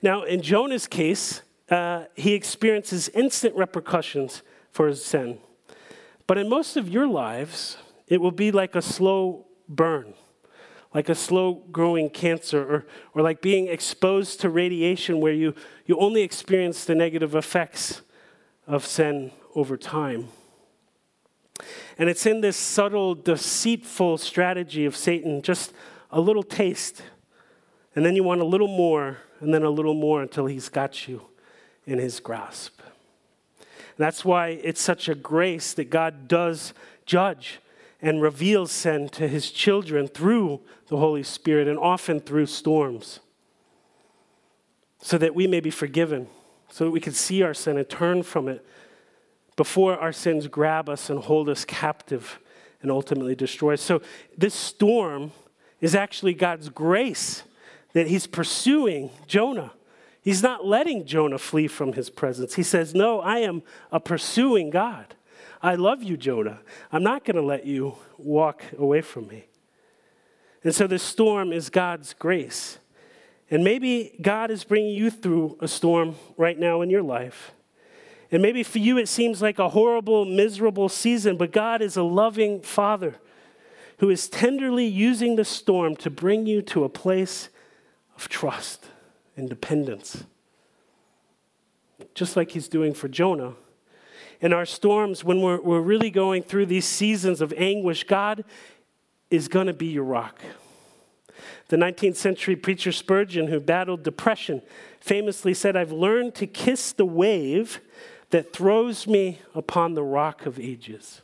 Now, 0.00 0.22
in 0.22 0.40
Jonah's 0.40 0.86
case, 0.86 1.42
uh, 1.70 2.04
he 2.14 2.32
experiences 2.32 3.10
instant 3.10 3.54
repercussions 3.54 4.40
for 4.70 4.86
his 4.86 5.04
sin. 5.04 5.40
But 6.26 6.38
in 6.38 6.48
most 6.48 6.76
of 6.76 6.88
your 6.88 7.06
lives, 7.06 7.76
it 8.08 8.20
will 8.20 8.32
be 8.32 8.50
like 8.50 8.74
a 8.74 8.82
slow 8.82 9.46
burn, 9.68 10.14
like 10.92 11.08
a 11.08 11.14
slow 11.14 11.64
growing 11.70 12.10
cancer, 12.10 12.62
or, 12.62 12.86
or 13.14 13.22
like 13.22 13.40
being 13.40 13.68
exposed 13.68 14.40
to 14.40 14.50
radiation 14.50 15.20
where 15.20 15.32
you, 15.32 15.54
you 15.86 15.98
only 15.98 16.22
experience 16.22 16.84
the 16.84 16.94
negative 16.94 17.34
effects 17.34 18.02
of 18.66 18.84
sin 18.84 19.30
over 19.54 19.76
time. 19.76 20.28
And 21.98 22.10
it's 22.10 22.26
in 22.26 22.40
this 22.40 22.56
subtle, 22.56 23.14
deceitful 23.14 24.18
strategy 24.18 24.84
of 24.84 24.96
Satan 24.96 25.42
just 25.42 25.72
a 26.10 26.20
little 26.20 26.42
taste, 26.42 27.02
and 27.94 28.04
then 28.04 28.14
you 28.14 28.22
want 28.22 28.40
a 28.40 28.44
little 28.44 28.68
more, 28.68 29.18
and 29.40 29.54
then 29.54 29.62
a 29.62 29.70
little 29.70 29.94
more 29.94 30.22
until 30.22 30.46
he's 30.46 30.68
got 30.68 31.08
you 31.08 31.22
in 31.86 31.98
his 31.98 32.20
grasp. 32.20 32.75
That's 33.96 34.24
why 34.24 34.48
it's 34.48 34.80
such 34.80 35.08
a 35.08 35.14
grace 35.14 35.72
that 35.74 35.90
God 35.90 36.28
does 36.28 36.74
judge 37.06 37.60
and 38.02 38.20
reveals 38.20 38.70
sin 38.70 39.08
to 39.10 39.26
his 39.26 39.50
children 39.50 40.06
through 40.06 40.60
the 40.88 40.98
Holy 40.98 41.22
Spirit 41.22 41.66
and 41.66 41.78
often 41.78 42.20
through 42.20 42.46
storms, 42.46 43.20
so 45.00 45.16
that 45.18 45.34
we 45.34 45.46
may 45.46 45.60
be 45.60 45.70
forgiven, 45.70 46.28
so 46.68 46.84
that 46.84 46.90
we 46.90 47.00
can 47.00 47.12
see 47.12 47.42
our 47.42 47.54
sin 47.54 47.78
and 47.78 47.88
turn 47.88 48.22
from 48.22 48.48
it 48.48 48.64
before 49.56 49.98
our 49.98 50.12
sins 50.12 50.46
grab 50.46 50.88
us 50.88 51.08
and 51.08 51.20
hold 51.20 51.48
us 51.48 51.64
captive 51.64 52.38
and 52.82 52.90
ultimately 52.90 53.34
destroy 53.34 53.74
us. 53.74 53.80
So, 53.80 54.02
this 54.36 54.54
storm 54.54 55.32
is 55.80 55.94
actually 55.94 56.34
God's 56.34 56.68
grace 56.68 57.42
that 57.94 58.08
he's 58.08 58.26
pursuing 58.26 59.10
Jonah. 59.26 59.72
He's 60.26 60.42
not 60.42 60.66
letting 60.66 61.06
Jonah 61.06 61.38
flee 61.38 61.68
from 61.68 61.92
his 61.92 62.10
presence. 62.10 62.54
He 62.54 62.64
says, 62.64 62.96
No, 62.96 63.20
I 63.20 63.38
am 63.38 63.62
a 63.92 64.00
pursuing 64.00 64.70
God. 64.70 65.14
I 65.62 65.76
love 65.76 66.02
you, 66.02 66.16
Jonah. 66.16 66.58
I'm 66.90 67.04
not 67.04 67.24
going 67.24 67.36
to 67.36 67.42
let 67.42 67.64
you 67.64 67.94
walk 68.18 68.64
away 68.76 69.02
from 69.02 69.28
me. 69.28 69.44
And 70.64 70.74
so 70.74 70.88
this 70.88 71.04
storm 71.04 71.52
is 71.52 71.70
God's 71.70 72.12
grace. 72.12 72.78
And 73.52 73.62
maybe 73.62 74.18
God 74.20 74.50
is 74.50 74.64
bringing 74.64 74.96
you 74.96 75.10
through 75.10 75.58
a 75.60 75.68
storm 75.68 76.16
right 76.36 76.58
now 76.58 76.82
in 76.82 76.90
your 76.90 77.04
life. 77.04 77.52
And 78.32 78.42
maybe 78.42 78.64
for 78.64 78.80
you 78.80 78.98
it 78.98 79.06
seems 79.06 79.40
like 79.40 79.60
a 79.60 79.68
horrible, 79.68 80.24
miserable 80.24 80.88
season, 80.88 81.36
but 81.36 81.52
God 81.52 81.80
is 81.80 81.96
a 81.96 82.02
loving 82.02 82.62
Father 82.62 83.14
who 83.98 84.10
is 84.10 84.28
tenderly 84.28 84.86
using 84.86 85.36
the 85.36 85.44
storm 85.44 85.94
to 85.98 86.10
bring 86.10 86.46
you 86.46 86.62
to 86.62 86.82
a 86.82 86.88
place 86.88 87.48
of 88.16 88.28
trust 88.28 88.86
and 89.36 89.48
dependence, 89.48 90.24
just 92.14 92.36
like 92.36 92.52
he's 92.52 92.68
doing 92.68 92.94
for 92.94 93.08
Jonah. 93.08 93.54
In 94.40 94.52
our 94.52 94.66
storms, 94.66 95.24
when 95.24 95.40
we're, 95.40 95.60
we're 95.60 95.80
really 95.80 96.10
going 96.10 96.42
through 96.42 96.66
these 96.66 96.84
seasons 96.86 97.40
of 97.40 97.52
anguish, 97.56 98.04
God 98.04 98.44
is 99.30 99.48
going 99.48 99.66
to 99.66 99.72
be 99.72 99.86
your 99.86 100.04
rock. 100.04 100.40
The 101.68 101.76
19th 101.76 102.16
century 102.16 102.56
preacher 102.56 102.92
Spurgeon, 102.92 103.48
who 103.48 103.60
battled 103.60 104.02
depression, 104.02 104.62
famously 105.00 105.54
said, 105.54 105.76
I've 105.76 105.92
learned 105.92 106.34
to 106.36 106.46
kiss 106.46 106.92
the 106.92 107.06
wave 107.06 107.80
that 108.30 108.52
throws 108.52 109.06
me 109.06 109.40
upon 109.54 109.94
the 109.94 110.02
rock 110.02 110.46
of 110.46 110.58
ages. 110.58 111.22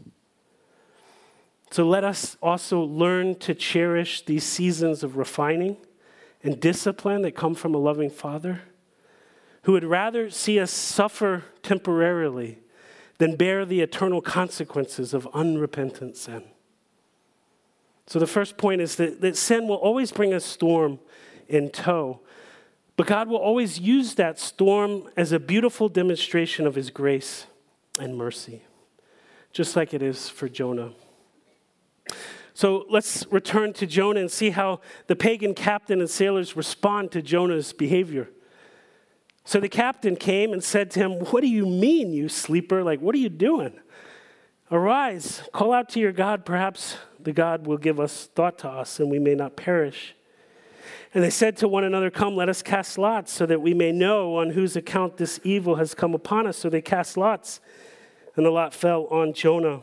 So 1.70 1.88
let 1.88 2.04
us 2.04 2.36
also 2.42 2.80
learn 2.80 3.36
to 3.36 3.54
cherish 3.54 4.24
these 4.24 4.44
seasons 4.44 5.02
of 5.02 5.16
refining 5.16 5.76
and 6.42 6.60
discipline 6.60 7.22
that 7.22 7.36
come 7.36 7.54
from 7.54 7.74
a 7.74 7.78
loving 7.78 8.10
Father 8.10 8.62
who 9.62 9.72
would 9.72 9.84
rather 9.84 10.28
see 10.28 10.58
us 10.58 10.70
suffer 10.70 11.44
temporarily 11.62 12.58
than 13.18 13.36
bear 13.36 13.64
the 13.64 13.80
eternal 13.80 14.20
consequences 14.20 15.14
of 15.14 15.28
unrepentant 15.32 16.16
sin. 16.16 16.42
So, 18.06 18.18
the 18.18 18.26
first 18.26 18.56
point 18.56 18.80
is 18.80 18.96
that, 18.96 19.20
that 19.20 19.36
sin 19.36 19.68
will 19.68 19.76
always 19.76 20.10
bring 20.10 20.34
a 20.34 20.40
storm 20.40 20.98
in 21.48 21.70
tow, 21.70 22.20
but 22.96 23.06
God 23.06 23.28
will 23.28 23.38
always 23.38 23.78
use 23.78 24.16
that 24.16 24.40
storm 24.40 25.08
as 25.16 25.30
a 25.30 25.38
beautiful 25.38 25.88
demonstration 25.88 26.66
of 26.66 26.74
his 26.74 26.90
grace 26.90 27.46
and 28.00 28.16
mercy, 28.16 28.62
just 29.52 29.76
like 29.76 29.94
it 29.94 30.02
is 30.02 30.28
for 30.28 30.48
Jonah. 30.48 30.92
So 32.54 32.84
let's 32.90 33.26
return 33.30 33.72
to 33.74 33.86
Jonah 33.86 34.20
and 34.20 34.30
see 34.30 34.50
how 34.50 34.80
the 35.06 35.16
pagan 35.16 35.54
captain 35.54 36.00
and 36.00 36.10
sailors 36.10 36.56
respond 36.56 37.10
to 37.12 37.22
Jonah's 37.22 37.72
behavior. 37.72 38.28
So 39.44 39.58
the 39.58 39.68
captain 39.68 40.16
came 40.16 40.52
and 40.52 40.62
said 40.62 40.90
to 40.92 41.00
him, 41.00 41.12
What 41.12 41.40
do 41.40 41.48
you 41.48 41.66
mean, 41.66 42.12
you 42.12 42.28
sleeper? 42.28 42.84
Like, 42.84 43.00
what 43.00 43.14
are 43.14 43.18
you 43.18 43.28
doing? 43.28 43.72
Arise, 44.70 45.42
call 45.52 45.72
out 45.72 45.88
to 45.90 46.00
your 46.00 46.12
God. 46.12 46.44
Perhaps 46.44 46.96
the 47.20 47.32
God 47.32 47.66
will 47.66 47.76
give 47.76 48.00
us 48.00 48.28
thought 48.34 48.58
to 48.60 48.68
us 48.68 49.00
and 49.00 49.10
we 49.10 49.18
may 49.18 49.34
not 49.34 49.56
perish. 49.56 50.14
And 51.14 51.22
they 51.22 51.30
said 51.30 51.56
to 51.58 51.68
one 51.68 51.84
another, 51.84 52.10
Come, 52.10 52.36
let 52.36 52.48
us 52.48 52.62
cast 52.62 52.96
lots 52.96 53.32
so 53.32 53.44
that 53.46 53.60
we 53.60 53.74
may 53.74 53.92
know 53.92 54.36
on 54.36 54.50
whose 54.50 54.76
account 54.76 55.18
this 55.18 55.38
evil 55.44 55.76
has 55.76 55.94
come 55.94 56.14
upon 56.14 56.46
us. 56.46 56.56
So 56.56 56.70
they 56.70 56.80
cast 56.80 57.16
lots, 57.16 57.60
and 58.34 58.46
the 58.46 58.50
lot 58.50 58.72
fell 58.72 59.06
on 59.06 59.34
Jonah. 59.34 59.82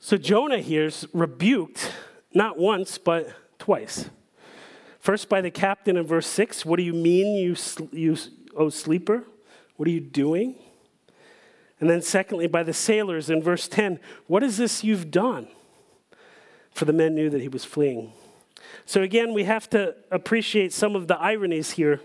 So 0.00 0.16
Jonah 0.16 0.60
here's 0.60 1.06
rebuked 1.12 1.92
not 2.32 2.58
once, 2.58 2.98
but 2.98 3.30
twice. 3.58 4.10
First 5.00 5.28
by 5.28 5.40
the 5.40 5.50
captain 5.50 5.96
in 5.96 6.06
verse 6.06 6.26
6 6.26 6.64
What 6.64 6.76
do 6.76 6.82
you 6.82 6.92
mean, 6.92 7.36
you, 7.36 7.56
you 7.92 8.16
oh 8.56 8.68
sleeper? 8.68 9.24
What 9.76 9.88
are 9.88 9.92
you 9.92 10.00
doing? 10.00 10.56
And 11.80 11.88
then, 11.88 12.02
secondly, 12.02 12.48
by 12.48 12.64
the 12.64 12.72
sailors 12.72 13.30
in 13.30 13.42
verse 13.42 13.68
10 13.68 13.98
What 14.26 14.42
is 14.42 14.56
this 14.56 14.84
you've 14.84 15.10
done? 15.10 15.48
For 16.70 16.84
the 16.84 16.92
men 16.92 17.14
knew 17.14 17.30
that 17.30 17.40
he 17.40 17.48
was 17.48 17.64
fleeing. 17.64 18.12
So, 18.86 19.02
again, 19.02 19.32
we 19.32 19.44
have 19.44 19.68
to 19.70 19.94
appreciate 20.10 20.72
some 20.72 20.94
of 20.94 21.08
the 21.08 21.18
ironies 21.18 21.72
here. 21.72 22.00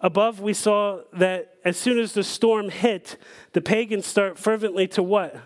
Above, 0.00 0.40
we 0.40 0.52
saw 0.52 1.02
that 1.12 1.54
as 1.64 1.76
soon 1.76 1.98
as 1.98 2.12
the 2.12 2.22
storm 2.22 2.68
hit, 2.68 3.16
the 3.52 3.60
pagans 3.60 4.06
start 4.06 4.38
fervently 4.38 4.86
to 4.88 5.02
what? 5.02 5.36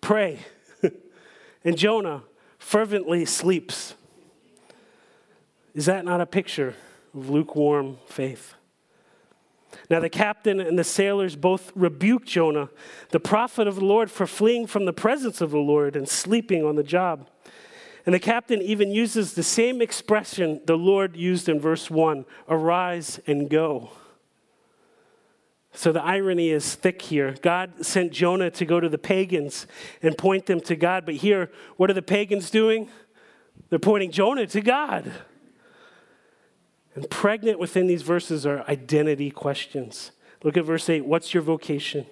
Pray. 0.00 0.40
And 1.64 1.76
Jonah 1.76 2.22
fervently 2.58 3.24
sleeps. 3.24 3.94
Is 5.74 5.86
that 5.86 6.04
not 6.04 6.20
a 6.20 6.26
picture 6.26 6.74
of 7.14 7.30
lukewarm 7.30 7.98
faith? 8.06 8.54
Now, 9.88 10.00
the 10.00 10.10
captain 10.10 10.60
and 10.60 10.78
the 10.78 10.84
sailors 10.84 11.36
both 11.36 11.72
rebuked 11.74 12.26
Jonah, 12.26 12.70
the 13.10 13.20
prophet 13.20 13.68
of 13.68 13.76
the 13.76 13.84
Lord, 13.84 14.10
for 14.10 14.26
fleeing 14.26 14.66
from 14.66 14.84
the 14.84 14.92
presence 14.92 15.40
of 15.40 15.50
the 15.50 15.58
Lord 15.58 15.96
and 15.96 16.08
sleeping 16.08 16.64
on 16.64 16.76
the 16.76 16.82
job. 16.82 17.28
And 18.04 18.14
the 18.14 18.20
captain 18.20 18.62
even 18.62 18.90
uses 18.90 19.34
the 19.34 19.42
same 19.42 19.80
expression 19.80 20.60
the 20.64 20.76
Lord 20.76 21.16
used 21.16 21.48
in 21.48 21.60
verse 21.60 21.90
1 21.90 22.24
arise 22.48 23.20
and 23.26 23.48
go. 23.48 23.90
So 25.72 25.92
the 25.92 26.02
irony 26.02 26.50
is 26.50 26.74
thick 26.74 27.00
here. 27.02 27.36
God 27.42 27.86
sent 27.86 28.12
Jonah 28.12 28.50
to 28.50 28.64
go 28.64 28.80
to 28.80 28.88
the 28.88 28.98
pagans 28.98 29.66
and 30.02 30.18
point 30.18 30.46
them 30.46 30.60
to 30.62 30.74
God. 30.74 31.06
But 31.06 31.16
here, 31.16 31.50
what 31.76 31.90
are 31.90 31.94
the 31.94 32.02
pagans 32.02 32.50
doing? 32.50 32.88
They're 33.68 33.78
pointing 33.78 34.10
Jonah 34.10 34.46
to 34.48 34.60
God. 34.60 35.12
And 36.94 37.08
pregnant 37.08 37.58
within 37.58 37.86
these 37.86 38.02
verses 38.02 38.44
are 38.44 38.64
identity 38.68 39.30
questions. 39.30 40.10
Look 40.42 40.56
at 40.56 40.64
verse 40.64 40.88
8 40.88 41.06
What's 41.06 41.32
your 41.32 41.42
vocation? 41.42 42.06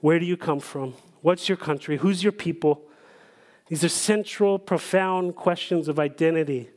Where 0.00 0.18
do 0.18 0.24
you 0.24 0.36
come 0.36 0.60
from? 0.60 0.94
What's 1.20 1.48
your 1.48 1.56
country? 1.58 1.98
Who's 1.98 2.22
your 2.22 2.32
people? 2.32 2.82
These 3.68 3.82
are 3.84 3.88
central, 3.88 4.58
profound 4.58 5.34
questions 5.36 5.88
of 5.88 5.98
identity. 5.98 6.70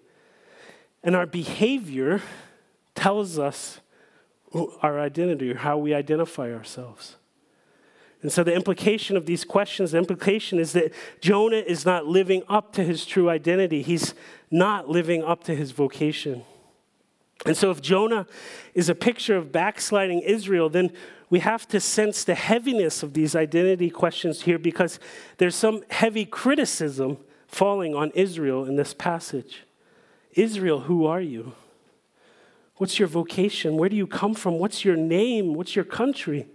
And 1.03 1.15
our 1.15 1.25
behavior 1.25 2.21
tells 2.95 3.37
us 3.39 3.79
our 4.81 4.99
identity 4.99 5.51
or 5.51 5.57
how 5.57 5.77
we 5.77 5.93
identify 5.93 6.51
ourselves. 6.51 7.15
And 8.21 8.31
so, 8.31 8.43
the 8.43 8.53
implication 8.53 9.15
of 9.15 9.25
these 9.25 9.45
questions, 9.45 9.91
the 9.91 9.97
implication 9.97 10.59
is 10.59 10.73
that 10.73 10.93
Jonah 11.21 11.63
is 11.65 11.85
not 11.85 12.05
living 12.05 12.43
up 12.49 12.73
to 12.73 12.83
his 12.83 13.05
true 13.05 13.29
identity. 13.29 13.81
He's 13.81 14.13
not 14.51 14.89
living 14.89 15.23
up 15.23 15.43
to 15.45 15.55
his 15.55 15.71
vocation. 15.71 16.43
And 17.45 17.55
so, 17.55 17.71
if 17.71 17.81
Jonah 17.81 18.27
is 18.73 18.89
a 18.89 18.95
picture 18.95 19.37
of 19.37 19.53
backsliding 19.53 20.19
Israel, 20.19 20.69
then 20.69 20.91
we 21.29 21.39
have 21.39 21.65
to 21.69 21.79
sense 21.79 22.25
the 22.25 22.35
heaviness 22.35 23.03
of 23.03 23.13
these 23.13 23.35
identity 23.35 23.89
questions 23.89 24.41
here 24.41 24.59
because 24.59 24.99
there's 25.37 25.55
some 25.55 25.83
heavy 25.89 26.25
criticism 26.25 27.17
falling 27.47 27.95
on 27.95 28.11
Israel 28.15 28.65
in 28.65 28.75
this 28.75 28.93
passage. 28.93 29.63
Israel, 30.33 30.81
who 30.81 31.05
are 31.05 31.21
you? 31.21 31.53
What's 32.79 32.97
your 32.97 33.09
vocation? 33.09 33.75
Where 33.75 33.89
do 33.89 33.97
you 33.97 34.07
come 34.07 34.33
from? 34.33 34.57
What's 34.57 34.85
your 34.85 34.95
name? 34.95 35.53
What's 35.53 35.75
your 35.75 35.83
country? 35.83 36.47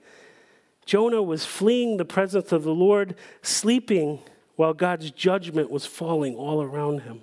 Jonah 0.87 1.23
was 1.23 1.45
fleeing 1.45 1.99
the 1.99 2.07
presence 2.07 2.51
of 2.51 2.65
the 2.65 2.75
Lord, 2.75 3.15
sleeping 3.43 4.21
while 4.57 4.73
God's 4.73 5.11
judgment 5.11 5.71
was 5.71 5.85
falling 5.85 6.35
all 6.35 6.63
around 6.63 7.01
him. 7.03 7.21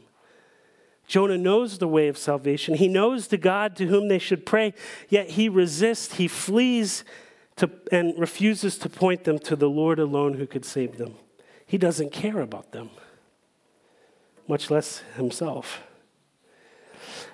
Jonah 1.07 1.39
knows 1.39 1.79
the 1.79 1.87
way 1.87 2.09
of 2.09 2.17
salvation. 2.17 2.75
He 2.75 2.87
knows 2.87 3.29
the 3.29 3.37
God 3.37 3.75
to 3.77 3.87
whom 3.87 4.07
they 4.07 4.19
should 4.19 4.45
pray, 4.45 4.71
yet 5.09 5.31
he 5.31 5.49
resists, 5.49 6.13
he 6.13 6.27
flees 6.27 7.03
to, 7.55 7.71
and 7.91 8.13
refuses 8.19 8.77
to 8.77 8.87
point 8.87 9.23
them 9.23 9.39
to 9.39 9.55
the 9.55 9.69
Lord 9.69 9.97
alone 9.97 10.35
who 10.35 10.45
could 10.45 10.63
save 10.63 10.99
them. 10.99 11.15
He 11.65 11.79
doesn't 11.79 12.11
care 12.11 12.39
about 12.39 12.71
them, 12.71 12.91
much 14.47 14.69
less 14.69 15.01
himself. 15.15 15.81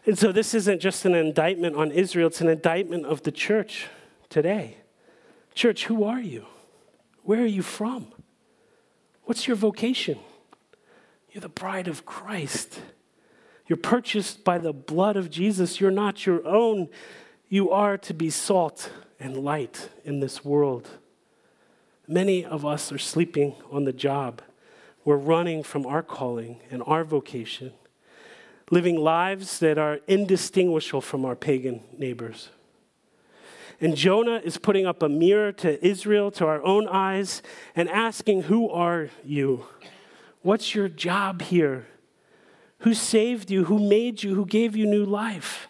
And 0.05 0.17
so 0.17 0.31
this 0.31 0.53
isn't 0.53 0.79
just 0.81 1.05
an 1.05 1.15
indictment 1.15 1.75
on 1.75 1.91
Israel, 1.91 2.27
it's 2.27 2.41
an 2.41 2.49
indictment 2.49 3.05
of 3.05 3.23
the 3.23 3.31
church 3.31 3.87
today. 4.29 4.77
Church, 5.53 5.85
who 5.85 6.03
are 6.03 6.21
you? 6.21 6.45
Where 7.23 7.41
are 7.41 7.45
you 7.45 7.61
from? 7.61 8.07
What's 9.23 9.47
your 9.47 9.57
vocation? 9.57 10.19
You're 11.31 11.41
the 11.41 11.49
bride 11.49 11.87
of 11.87 12.05
Christ. 12.05 12.79
You're 13.67 13.77
purchased 13.77 14.43
by 14.43 14.57
the 14.57 14.71
blood 14.71 15.17
of 15.17 15.29
Jesus. 15.29 15.81
You're 15.81 15.91
not 15.91 16.25
your 16.25 16.45
own. 16.47 16.87
You 17.49 17.71
are 17.71 17.97
to 17.97 18.13
be 18.13 18.29
salt 18.29 18.91
and 19.19 19.37
light 19.37 19.89
in 20.05 20.19
this 20.19 20.45
world. 20.45 20.87
Many 22.07 22.45
of 22.45 22.65
us 22.65 22.91
are 22.91 22.97
sleeping 22.97 23.55
on 23.69 23.83
the 23.83 23.91
job. 23.91 24.41
We're 25.03 25.17
running 25.17 25.63
from 25.63 25.85
our 25.85 26.01
calling 26.01 26.61
and 26.71 26.81
our 26.85 27.03
vocation, 27.03 27.73
living 28.69 28.97
lives 28.97 29.59
that 29.59 29.77
are 29.77 29.99
indistinguishable 30.07 31.01
from 31.01 31.25
our 31.25 31.35
pagan 31.35 31.81
neighbors. 31.97 32.49
And 33.79 33.95
Jonah 33.95 34.41
is 34.43 34.57
putting 34.57 34.85
up 34.85 35.03
a 35.03 35.09
mirror 35.09 35.51
to 35.53 35.85
Israel, 35.85 36.31
to 36.31 36.45
our 36.45 36.63
own 36.63 36.87
eyes, 36.87 37.43
and 37.75 37.87
asking, 37.89 38.43
Who 38.43 38.69
are 38.69 39.09
you? 39.23 39.65
What's 40.41 40.73
your 40.73 40.89
job 40.89 41.41
here? 41.43 41.87
Who 42.79 42.93
saved 42.93 43.51
you? 43.51 43.65
Who 43.65 43.79
made 43.79 44.23
you? 44.23 44.35
Who 44.35 44.45
gave 44.45 44.75
you 44.75 44.85
new 44.85 45.05
life? 45.05 45.67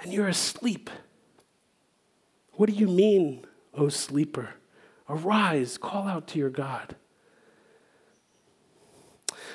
And 0.00 0.12
you're 0.12 0.28
asleep. 0.28 0.90
What 2.52 2.68
do 2.68 2.74
you 2.74 2.88
mean, 2.88 3.46
O 3.74 3.88
sleeper? 3.88 4.54
Arise, 5.08 5.78
call 5.78 6.06
out 6.06 6.26
to 6.28 6.38
your 6.38 6.50
God. 6.50 6.96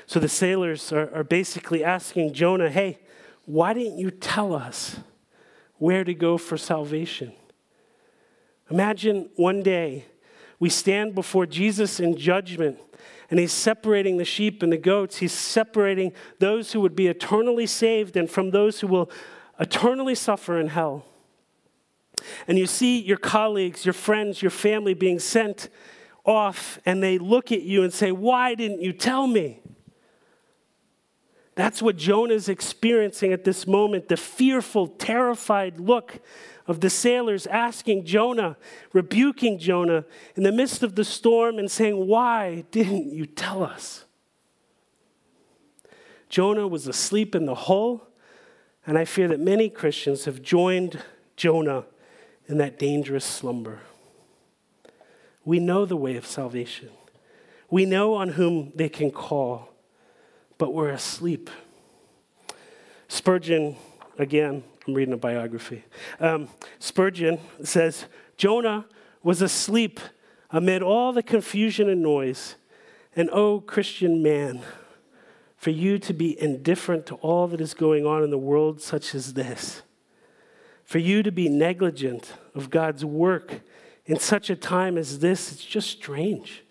So 0.07 0.19
the 0.19 0.27
sailors 0.27 0.91
are, 0.91 1.13
are 1.13 1.23
basically 1.23 1.83
asking 1.83 2.33
Jonah, 2.33 2.69
hey, 2.69 2.97
why 3.45 3.73
didn't 3.73 3.99
you 3.99 4.09
tell 4.09 4.53
us 4.53 4.97
where 5.75 6.03
to 6.03 6.13
go 6.13 6.37
for 6.37 6.57
salvation? 6.57 7.33
Imagine 8.71 9.29
one 9.35 9.61
day 9.61 10.05
we 10.59 10.69
stand 10.69 11.13
before 11.13 11.45
Jesus 11.45 11.99
in 11.99 12.17
judgment 12.17 12.79
and 13.29 13.39
he's 13.39 13.53
separating 13.53 14.17
the 14.17 14.25
sheep 14.25 14.63
and 14.63 14.71
the 14.71 14.77
goats. 14.77 15.17
He's 15.17 15.31
separating 15.31 16.13
those 16.39 16.71
who 16.71 16.81
would 16.81 16.95
be 16.95 17.07
eternally 17.07 17.67
saved 17.67 18.17
and 18.17 18.27
from 18.27 18.49
those 18.49 18.79
who 18.79 18.87
will 18.87 19.11
eternally 19.59 20.15
suffer 20.15 20.59
in 20.59 20.69
hell 20.69 21.05
and 22.47 22.57
you 22.57 22.65
see 22.65 22.99
your 22.99 23.17
colleagues, 23.17 23.85
your 23.85 23.93
friends, 23.93 24.41
your 24.41 24.51
family 24.51 24.93
being 24.93 25.19
sent 25.19 25.69
off, 26.25 26.79
and 26.85 27.01
they 27.01 27.17
look 27.17 27.51
at 27.51 27.61
you 27.61 27.83
and 27.83 27.93
say, 27.93 28.11
Why 28.11 28.55
didn't 28.55 28.81
you 28.81 28.93
tell 28.93 29.27
me? 29.27 29.61
That's 31.57 31.81
what 31.81 31.97
Jonah 31.97 32.35
is 32.35 32.49
experiencing 32.49 33.33
at 33.33 33.43
this 33.43 33.65
moment 33.65 34.09
the 34.09 34.15
fearful, 34.15 34.85
terrified 34.85 35.79
look 35.79 36.19
of 36.67 36.81
the 36.81 36.89
sailors 36.91 37.47
asking 37.47 38.05
Jonah, 38.05 38.57
rebuking 38.93 39.57
Jonah 39.57 40.05
in 40.35 40.43
the 40.43 40.51
midst 40.51 40.83
of 40.83 40.93
the 40.93 41.03
storm 41.03 41.57
and 41.57 41.69
saying, 41.69 42.05
Why 42.05 42.63
didn't 42.69 43.11
you 43.11 43.25
tell 43.25 43.63
us? 43.63 44.05
Jonah 46.29 46.67
was 46.67 46.87
asleep 46.87 47.33
in 47.33 47.47
the 47.47 47.55
hull, 47.55 48.07
and 48.85 48.95
I 48.95 49.05
fear 49.05 49.27
that 49.29 49.39
many 49.39 49.67
Christians 49.67 50.25
have 50.25 50.43
joined 50.43 51.01
Jonah 51.37 51.85
in 52.45 52.59
that 52.59 52.77
dangerous 52.77 53.25
slumber. 53.25 53.79
We 55.43 55.57
know 55.57 55.85
the 55.85 55.97
way 55.97 56.17
of 56.17 56.27
salvation. 56.27 56.89
We 57.71 57.85
know 57.85 58.13
on 58.13 58.29
whom 58.29 58.73
they 58.75 58.89
can 58.89 59.09
call, 59.09 59.73
but 60.57 60.73
we're 60.73 60.89
asleep. 60.89 61.49
Spurgeon, 63.07 63.75
again, 64.17 64.63
I'm 64.87 64.93
reading 64.93 65.13
a 65.13 65.17
biography. 65.17 65.83
Um, 66.19 66.49
Spurgeon 66.79 67.39
says 67.63 68.05
Jonah 68.37 68.85
was 69.23 69.41
asleep 69.41 69.99
amid 70.51 70.81
all 70.81 71.13
the 71.13 71.23
confusion 71.23 71.89
and 71.89 72.01
noise. 72.01 72.55
And 73.15 73.29
oh, 73.31 73.61
Christian 73.61 74.21
man, 74.21 74.61
for 75.55 75.71
you 75.71 75.97
to 75.99 76.13
be 76.13 76.39
indifferent 76.39 77.05
to 77.07 77.15
all 77.15 77.47
that 77.47 77.59
is 77.59 77.73
going 77.73 78.05
on 78.05 78.23
in 78.23 78.29
the 78.29 78.37
world, 78.37 78.81
such 78.81 79.15
as 79.15 79.33
this 79.33 79.81
for 80.87 80.99
you 80.99 81.21
to 81.21 81.33
be 81.33 81.49
negligent 81.49 82.31
of 82.55 82.69
God's 82.69 83.03
work 83.03 83.59
in 84.05 84.17
such 84.19 84.49
a 84.49 84.55
time 84.55 84.97
as 84.97 85.19
this, 85.19 85.51
it's 85.51 85.65
just 85.65 85.89
strange. 85.89 86.63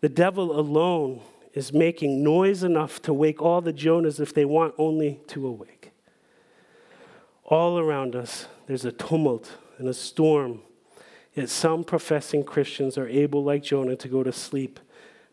The 0.00 0.08
devil 0.08 0.58
alone 0.58 1.20
is 1.54 1.72
making 1.72 2.22
noise 2.22 2.62
enough 2.62 3.00
to 3.02 3.12
wake 3.12 3.42
all 3.42 3.60
the 3.60 3.72
Jonahs 3.72 4.20
if 4.20 4.32
they 4.32 4.44
want 4.44 4.74
only 4.78 5.20
to 5.28 5.46
awake. 5.46 5.92
All 7.44 7.78
around 7.78 8.16
us, 8.16 8.46
there's 8.66 8.84
a 8.84 8.92
tumult 8.92 9.52
and 9.78 9.88
a 9.88 9.94
storm, 9.94 10.62
yet 11.34 11.48
some 11.48 11.84
professing 11.84 12.44
Christians 12.44 12.96
are 12.96 13.08
able, 13.08 13.44
like 13.44 13.62
Jonah, 13.62 13.96
to 13.96 14.08
go 14.08 14.22
to 14.22 14.32
sleep 14.32 14.80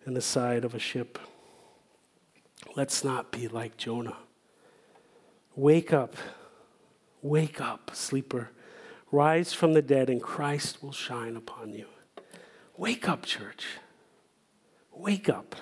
in 0.06 0.14
the 0.14 0.22
side 0.22 0.66
of 0.66 0.74
a 0.74 0.80
ship. 0.80 1.20
Let's 2.76 3.04
not 3.04 3.32
be 3.32 3.48
like 3.48 3.78
Jonah. 3.78 4.18
Wake 5.56 5.94
up. 5.94 6.16
Wake 7.22 7.60
up, 7.60 7.92
sleeper. 7.94 8.50
Rise 9.12 9.54
from 9.54 9.74
the 9.74 9.82
dead, 9.82 10.10
and 10.10 10.22
Christ 10.22 10.82
will 10.84 10.92
shine 10.92 11.36
upon 11.36 11.74
you. 11.74 11.86
Wake 12.78 13.10
up, 13.10 13.26
church. 13.26 13.66
Wake 14.94 15.28
up. 15.28 15.56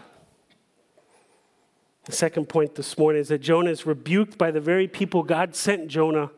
The 2.08 2.14
second 2.14 2.48
point 2.48 2.76
this 2.76 2.98
morning 2.98 3.20
is 3.20 3.28
that 3.28 3.40
Jonah 3.40 3.70
is 3.70 3.86
rebuked 3.86 4.38
by 4.38 4.50
the 4.50 4.62
very 4.62 4.88
people 4.88 5.24
God 5.24 5.54
sent 5.54 5.90
Jonah 5.90 6.32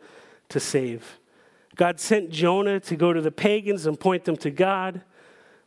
to 0.50 0.60
save. 0.60 1.20
God 1.76 2.00
sent 2.00 2.32
Jonah 2.32 2.80
to 2.80 2.96
go 2.96 3.14
to 3.14 3.22
the 3.22 3.30
pagans 3.30 3.86
and 3.86 3.98
point 3.98 4.26
them 4.26 4.36
to 4.38 4.50
God. 4.50 5.04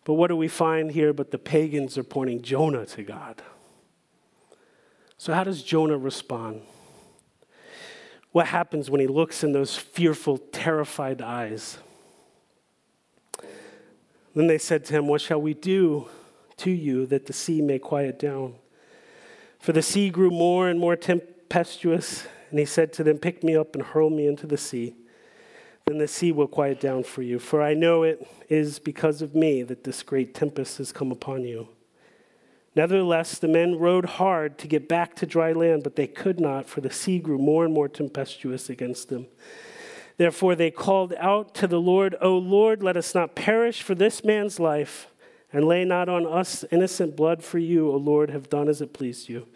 But 0.03 0.15
what 0.15 0.27
do 0.27 0.37
we 0.37 0.49
find 0.49 0.91
here? 0.91 1.12
But 1.12 1.31
the 1.31 1.38
pagans 1.38 1.97
are 1.97 2.03
pointing 2.03 2.43
Jonah 2.43 2.85
to 2.87 3.05
God. 3.05 3.43
So, 5.19 5.33
how 5.33 5.45
does 5.45 5.62
Jonah 5.62 5.97
respond? 5.97 6.62
What 8.33 8.49
happens 8.49 8.91
when 8.91 9.01
he 9.01 9.07
looks 9.07 9.45
in 9.45 9.53
those 9.53 9.77
fearful, 9.77 10.38
terrified 10.38 11.23
eyes? 11.23 11.79
Then 14.35 14.49
they 14.49 14.59
said 14.59 14.85
to 14.87 14.95
him, 14.95 15.07
What 15.07 15.21
shall 15.21 15.41
we 15.41 15.55
do 15.55 16.09
to 16.57 16.73
you 16.73 17.07
that 17.07 17.27
the 17.27 17.33
sea 17.33 17.62
may 17.62 17.79
quiet 17.79 18.19
down? 18.19 18.55
For 19.62 19.72
the 19.72 19.81
sea 19.81 20.11
grew 20.11 20.33
more 20.33 20.68
and 20.68 20.81
more 20.81 20.96
tempestuous, 20.96 22.27
and 22.51 22.59
he 22.59 22.64
said 22.64 22.92
to 22.94 23.05
them, 23.05 23.18
Pick 23.18 23.44
me 23.44 23.55
up 23.57 23.77
and 23.77 23.85
hurl 23.85 24.11
me 24.11 24.27
into 24.27 24.44
the 24.44 24.59
sea. 24.59 24.96
Then 25.87 25.98
the 25.98 26.09
sea 26.09 26.33
will 26.33 26.48
quiet 26.48 26.81
down 26.81 27.05
for 27.05 27.22
you. 27.22 27.38
For 27.38 27.62
I 27.62 27.72
know 27.72 28.03
it 28.03 28.27
is 28.48 28.81
because 28.81 29.22
of 29.22 29.37
me 29.37 29.62
that 29.62 29.85
this 29.85 30.03
great 30.03 30.35
tempest 30.35 30.79
has 30.79 30.90
come 30.90 31.12
upon 31.12 31.44
you. 31.44 31.68
Nevertheless, 32.75 33.38
the 33.38 33.46
men 33.46 33.79
rowed 33.79 34.07
hard 34.07 34.59
to 34.59 34.66
get 34.66 34.88
back 34.88 35.14
to 35.16 35.27
dry 35.27 35.53
land, 35.53 35.85
but 35.85 35.94
they 35.94 36.09
could 36.09 36.40
not, 36.40 36.68
for 36.68 36.81
the 36.81 36.90
sea 36.90 37.20
grew 37.20 37.38
more 37.38 37.64
and 37.64 37.72
more 37.72 37.88
tempestuous 37.88 38.68
against 38.68 39.11
them. 39.11 39.29
Therefore, 40.16 40.57
they 40.57 40.72
called 40.72 41.14
out 41.18 41.55
to 41.55 41.68
the 41.68 41.81
Lord, 41.81 42.16
O 42.20 42.37
Lord, 42.37 42.83
let 42.83 42.96
us 42.96 43.14
not 43.14 43.37
perish 43.37 43.81
for 43.81 43.94
this 43.94 44.25
man's 44.25 44.59
life, 44.59 45.07
and 45.53 45.67
lay 45.67 45.85
not 45.85 46.09
on 46.09 46.27
us 46.27 46.65
innocent 46.71 47.17
blood, 47.17 47.43
for 47.43 47.59
you, 47.59 47.91
O 47.91 47.97
Lord, 47.97 48.31
have 48.31 48.49
done 48.49 48.69
as 48.69 48.81
it 48.81 48.93
pleased 48.93 49.29
you. 49.29 49.47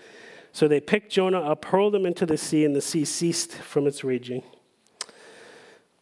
So 0.53 0.69
they 0.69 0.81
picked 0.81 1.13
Jonah 1.13 1.41
up, 1.41 1.65
hurled 1.65 1.95
him 1.95 2.07
into 2.07 2.27
the 2.27 2.37
sea, 2.37 2.65
and 2.65 2.75
the 2.75 2.81
sea 2.81 3.05
ceased 3.05 3.53
from 3.53 3.87
its 3.87 4.05
raging. 4.05 4.43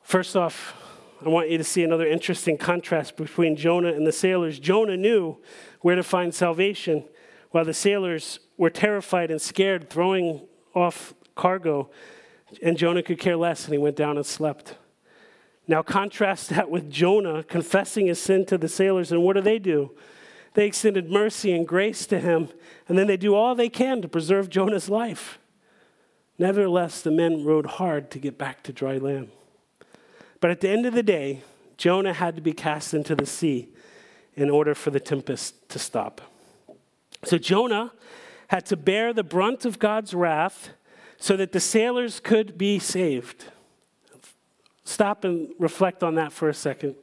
First 0.02 0.36
off, 0.36 0.74
I 1.24 1.28
want 1.28 1.50
you 1.50 1.58
to 1.58 1.64
see 1.64 1.82
another 1.82 2.06
interesting 2.06 2.58
contrast 2.58 3.16
between 3.16 3.56
Jonah 3.56 3.92
and 3.92 4.06
the 4.06 4.12
sailors. 4.12 4.58
Jonah 4.58 4.96
knew 4.96 5.38
where 5.80 5.96
to 5.96 6.02
find 6.02 6.34
salvation, 6.34 7.04
while 7.50 7.64
the 7.64 7.74
sailors 7.74 8.40
were 8.58 8.70
terrified 8.70 9.30
and 9.30 9.40
scared, 9.40 9.88
throwing 9.88 10.46
off 10.74 11.14
cargo. 11.34 11.90
And 12.62 12.76
Jonah 12.76 13.02
could 13.02 13.18
care 13.18 13.36
less, 13.36 13.64
and 13.64 13.72
he 13.72 13.78
went 13.78 13.96
down 13.96 14.16
and 14.16 14.26
slept. 14.26 14.76
Now, 15.66 15.82
contrast 15.82 16.50
that 16.50 16.70
with 16.70 16.90
Jonah 16.90 17.42
confessing 17.42 18.06
his 18.06 18.20
sin 18.20 18.44
to 18.46 18.58
the 18.58 18.68
sailors, 18.68 19.10
and 19.10 19.22
what 19.22 19.34
do 19.34 19.40
they 19.40 19.58
do? 19.58 19.92
They 20.54 20.66
extended 20.66 21.10
mercy 21.10 21.52
and 21.52 21.66
grace 21.66 22.06
to 22.06 22.20
him, 22.20 22.48
and 22.88 22.98
then 22.98 23.06
they 23.06 23.16
do 23.16 23.34
all 23.34 23.54
they 23.54 23.68
can 23.68 24.02
to 24.02 24.08
preserve 24.08 24.50
Jonah's 24.50 24.88
life. 24.88 25.38
Nevertheless, 26.38 27.00
the 27.00 27.10
men 27.10 27.44
rowed 27.44 27.66
hard 27.66 28.10
to 28.10 28.18
get 28.18 28.36
back 28.36 28.62
to 28.64 28.72
dry 28.72 28.98
land. 28.98 29.30
But 30.40 30.50
at 30.50 30.60
the 30.60 30.68
end 30.68 30.84
of 30.84 30.94
the 30.94 31.02
day, 31.02 31.42
Jonah 31.76 32.12
had 32.12 32.36
to 32.36 32.42
be 32.42 32.52
cast 32.52 32.92
into 32.92 33.14
the 33.14 33.26
sea 33.26 33.68
in 34.34 34.50
order 34.50 34.74
for 34.74 34.90
the 34.90 35.00
tempest 35.00 35.68
to 35.70 35.78
stop. 35.78 36.20
So 37.24 37.38
Jonah 37.38 37.92
had 38.48 38.66
to 38.66 38.76
bear 38.76 39.12
the 39.12 39.22
brunt 39.22 39.64
of 39.64 39.78
God's 39.78 40.12
wrath 40.12 40.70
so 41.16 41.36
that 41.36 41.52
the 41.52 41.60
sailors 41.60 42.20
could 42.20 42.58
be 42.58 42.78
saved. 42.78 43.46
Stop 44.84 45.24
and 45.24 45.52
reflect 45.58 46.02
on 46.02 46.14
that 46.16 46.32
for 46.32 46.48
a 46.48 46.54
second. 46.54 46.94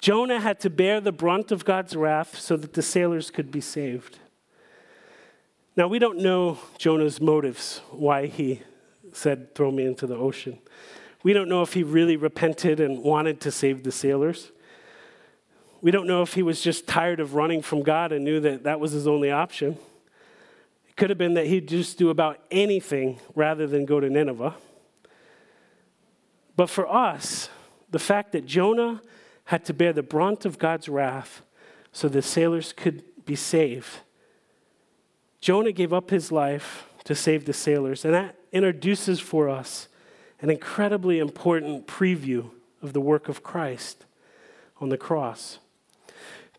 Jonah 0.00 0.40
had 0.40 0.60
to 0.60 0.70
bear 0.70 1.00
the 1.00 1.12
brunt 1.12 1.52
of 1.52 1.64
God's 1.64 1.94
wrath 1.94 2.38
so 2.38 2.56
that 2.56 2.72
the 2.72 2.82
sailors 2.82 3.30
could 3.30 3.50
be 3.50 3.60
saved. 3.60 4.18
Now, 5.76 5.88
we 5.88 5.98
don't 5.98 6.18
know 6.18 6.58
Jonah's 6.78 7.20
motives, 7.20 7.80
why 7.90 8.26
he 8.26 8.62
said, 9.12 9.54
Throw 9.54 9.70
me 9.70 9.84
into 9.84 10.06
the 10.06 10.16
ocean. 10.16 10.58
We 11.22 11.32
don't 11.32 11.48
know 11.48 11.62
if 11.62 11.74
he 11.74 11.82
really 11.82 12.16
repented 12.16 12.80
and 12.80 13.02
wanted 13.02 13.40
to 13.42 13.50
save 13.50 13.84
the 13.84 13.92
sailors. 13.92 14.52
We 15.82 15.90
don't 15.90 16.06
know 16.06 16.22
if 16.22 16.34
he 16.34 16.42
was 16.42 16.60
just 16.60 16.86
tired 16.86 17.20
of 17.20 17.34
running 17.34 17.62
from 17.62 17.82
God 17.82 18.12
and 18.12 18.24
knew 18.24 18.40
that 18.40 18.64
that 18.64 18.80
was 18.80 18.92
his 18.92 19.06
only 19.06 19.30
option. 19.30 19.78
It 20.88 20.96
could 20.96 21.10
have 21.10 21.18
been 21.18 21.34
that 21.34 21.46
he'd 21.46 21.68
just 21.68 21.98
do 21.98 22.10
about 22.10 22.38
anything 22.50 23.20
rather 23.34 23.66
than 23.66 23.84
go 23.84 24.00
to 24.00 24.08
Nineveh. 24.08 24.54
But 26.60 26.68
for 26.68 26.86
us, 26.86 27.48
the 27.90 27.98
fact 27.98 28.32
that 28.32 28.44
Jonah 28.44 29.00
had 29.44 29.64
to 29.64 29.72
bear 29.72 29.94
the 29.94 30.02
brunt 30.02 30.44
of 30.44 30.58
God's 30.58 30.90
wrath 30.90 31.40
so 31.90 32.06
the 32.06 32.20
sailors 32.20 32.74
could 32.74 33.02
be 33.24 33.34
saved, 33.34 34.00
Jonah 35.40 35.72
gave 35.72 35.94
up 35.94 36.10
his 36.10 36.30
life 36.30 36.86
to 37.04 37.14
save 37.14 37.46
the 37.46 37.54
sailors. 37.54 38.04
And 38.04 38.12
that 38.12 38.36
introduces 38.52 39.20
for 39.20 39.48
us 39.48 39.88
an 40.42 40.50
incredibly 40.50 41.18
important 41.18 41.86
preview 41.86 42.50
of 42.82 42.92
the 42.92 43.00
work 43.00 43.30
of 43.30 43.42
Christ 43.42 44.04
on 44.82 44.90
the 44.90 44.98
cross. 44.98 45.60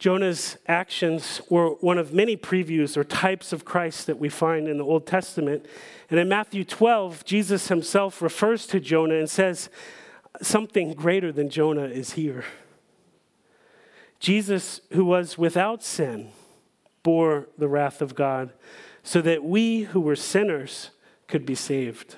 Jonah's 0.01 0.57
actions 0.67 1.41
were 1.47 1.75
one 1.75 1.99
of 1.99 2.11
many 2.11 2.35
previews 2.35 2.97
or 2.97 3.03
types 3.03 3.53
of 3.53 3.65
Christ 3.65 4.07
that 4.07 4.17
we 4.17 4.29
find 4.29 4.67
in 4.67 4.79
the 4.79 4.83
Old 4.83 5.05
Testament. 5.05 5.63
And 6.09 6.19
in 6.19 6.27
Matthew 6.27 6.65
12, 6.65 7.23
Jesus 7.23 7.67
himself 7.67 8.19
refers 8.19 8.65
to 8.65 8.79
Jonah 8.79 9.13
and 9.13 9.29
says, 9.29 9.69
Something 10.41 10.95
greater 10.95 11.31
than 11.31 11.51
Jonah 11.51 11.85
is 11.85 12.13
here. 12.13 12.45
Jesus, 14.19 14.81
who 14.91 15.05
was 15.05 15.37
without 15.37 15.83
sin, 15.83 16.31
bore 17.03 17.47
the 17.59 17.67
wrath 17.67 18.01
of 18.01 18.15
God 18.15 18.53
so 19.03 19.21
that 19.21 19.43
we 19.43 19.81
who 19.81 20.01
were 20.01 20.15
sinners 20.15 20.89
could 21.27 21.45
be 21.45 21.53
saved. 21.53 22.15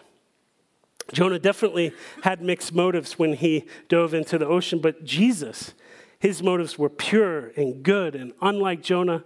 Jonah 1.12 1.38
definitely 1.38 1.92
had 2.24 2.42
mixed 2.42 2.74
motives 2.74 3.20
when 3.20 3.34
he 3.34 3.66
dove 3.90 4.14
into 4.14 4.38
the 4.38 4.48
ocean, 4.48 4.80
but 4.80 5.04
Jesus, 5.04 5.74
his 6.24 6.42
motives 6.42 6.80
were 6.80 6.88
pure 6.88 7.52
and 7.58 7.84
good, 7.84 8.16
and 8.16 8.32
unlike 8.42 8.82
Jonah, 8.82 9.26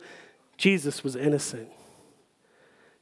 Jesus 0.57 1.03
was 1.03 1.15
innocent. 1.15 1.69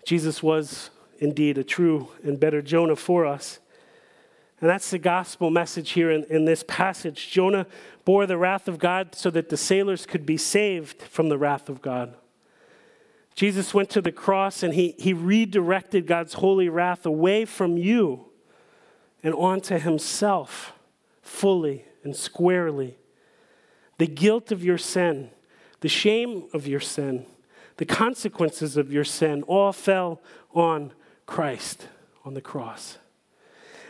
Jesus 0.03 0.43
was 0.43 0.89
indeed 1.19 1.57
a 1.57 1.63
true 1.63 2.09
and 2.21 2.37
better 2.37 2.61
Jonah 2.61 2.97
for 2.97 3.25
us. 3.25 3.59
And 4.59 4.69
that's 4.69 4.91
the 4.91 4.99
gospel 4.99 5.49
message 5.49 5.91
here 5.91 6.11
in, 6.11 6.25
in 6.25 6.43
this 6.43 6.61
passage. 6.67 7.31
Jonah 7.31 7.67
bore 8.03 8.25
the 8.25 8.37
wrath 8.37 8.67
of 8.67 8.79
God 8.79 9.15
so 9.15 9.29
that 9.29 9.47
the 9.47 9.55
sailors 9.55 10.05
could 10.05 10.25
be 10.25 10.35
saved 10.35 11.01
from 11.03 11.29
the 11.29 11.37
wrath 11.37 11.69
of 11.69 11.81
God. 11.81 12.15
Jesus 13.33 13.73
went 13.73 13.89
to 13.91 14.01
the 14.01 14.11
cross 14.11 14.61
and 14.61 14.73
he, 14.73 14.93
he 14.97 15.13
redirected 15.13 16.05
God's 16.05 16.33
holy 16.33 16.67
wrath 16.67 17.05
away 17.05 17.45
from 17.45 17.77
you 17.77 18.25
and 19.23 19.33
onto 19.33 19.79
himself 19.79 20.73
fully 21.21 21.85
and 22.03 22.13
squarely 22.13 22.97
the 23.97 24.07
guilt 24.07 24.51
of 24.51 24.63
your 24.63 24.77
sin, 24.77 25.29
the 25.81 25.87
shame 25.87 26.45
of 26.53 26.67
your 26.67 26.79
sin, 26.79 27.25
the 27.77 27.85
consequences 27.85 28.77
of 28.77 28.91
your 28.91 29.03
sin 29.03 29.43
all 29.43 29.73
fell 29.73 30.21
on 30.53 30.93
Christ 31.25 31.87
on 32.23 32.33
the 32.33 32.41
cross. 32.41 32.97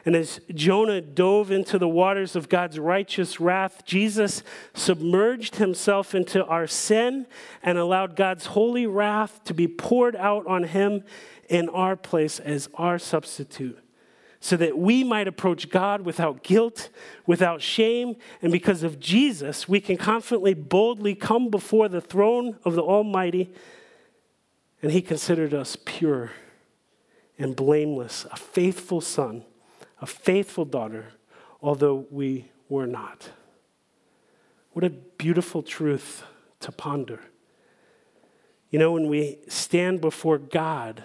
And 0.06 0.16
as 0.16 0.40
Jonah 0.54 1.02
dove 1.02 1.50
into 1.50 1.80
the 1.80 1.88
waters 1.88 2.36
of 2.36 2.48
God's 2.48 2.78
righteous 2.78 3.40
wrath, 3.40 3.84
Jesus 3.86 4.44
submerged 4.76 5.56
himself 5.56 6.14
into 6.14 6.46
our 6.46 6.68
sin 6.68 7.26
and 7.64 7.80
allowed 7.80 8.16
God's 8.16 8.48
holy 8.48 8.86
wrath 8.86 9.44
to 9.46 9.54
be 9.56 9.68
poured 9.68 10.16
out 10.16 10.46
on 10.46 10.66
him 10.66 11.04
in 11.50 11.70
our 11.70 11.96
place 11.96 12.40
as 12.40 12.70
our 12.76 13.00
substitute 13.00 13.80
so 14.46 14.56
that 14.56 14.78
we 14.78 15.04
might 15.04 15.28
approach 15.28 15.72
God 15.72 16.02
without 16.02 16.44
guilt, 16.44 16.90
without 17.26 17.64
shame, 17.64 18.16
and 18.44 18.52
because 18.52 18.84
of 18.84 19.00
Jesus, 19.00 19.68
we 19.68 19.82
can 19.82 19.98
confidently, 19.98 20.54
boldly 20.54 21.16
come 21.16 21.50
before 21.50 21.90
the 21.90 22.00
throne 22.00 22.56
of 22.64 22.76
the 22.76 22.84
Almighty. 22.84 23.52
And 24.84 24.92
He 24.92 25.02
considered 25.02 25.56
us 25.56 25.76
pure 25.84 26.32
and 27.40 27.56
blameless, 27.56 28.28
a 28.32 28.36
faithful 28.36 29.02
son, 29.02 29.46
a 30.00 30.06
faithful 30.06 30.64
daughter, 30.64 31.14
although 31.60 32.06
we 32.12 32.52
were 32.70 32.86
not. 32.86 33.32
What 34.74 34.86
a 34.86 34.92
beautiful 34.92 35.64
truth 35.64 36.24
to 36.60 36.72
ponder. 36.72 37.20
You 38.70 38.78
know, 38.78 38.92
when 38.92 39.08
we 39.08 39.40
stand 39.48 40.02
before 40.02 40.38
God, 40.38 41.02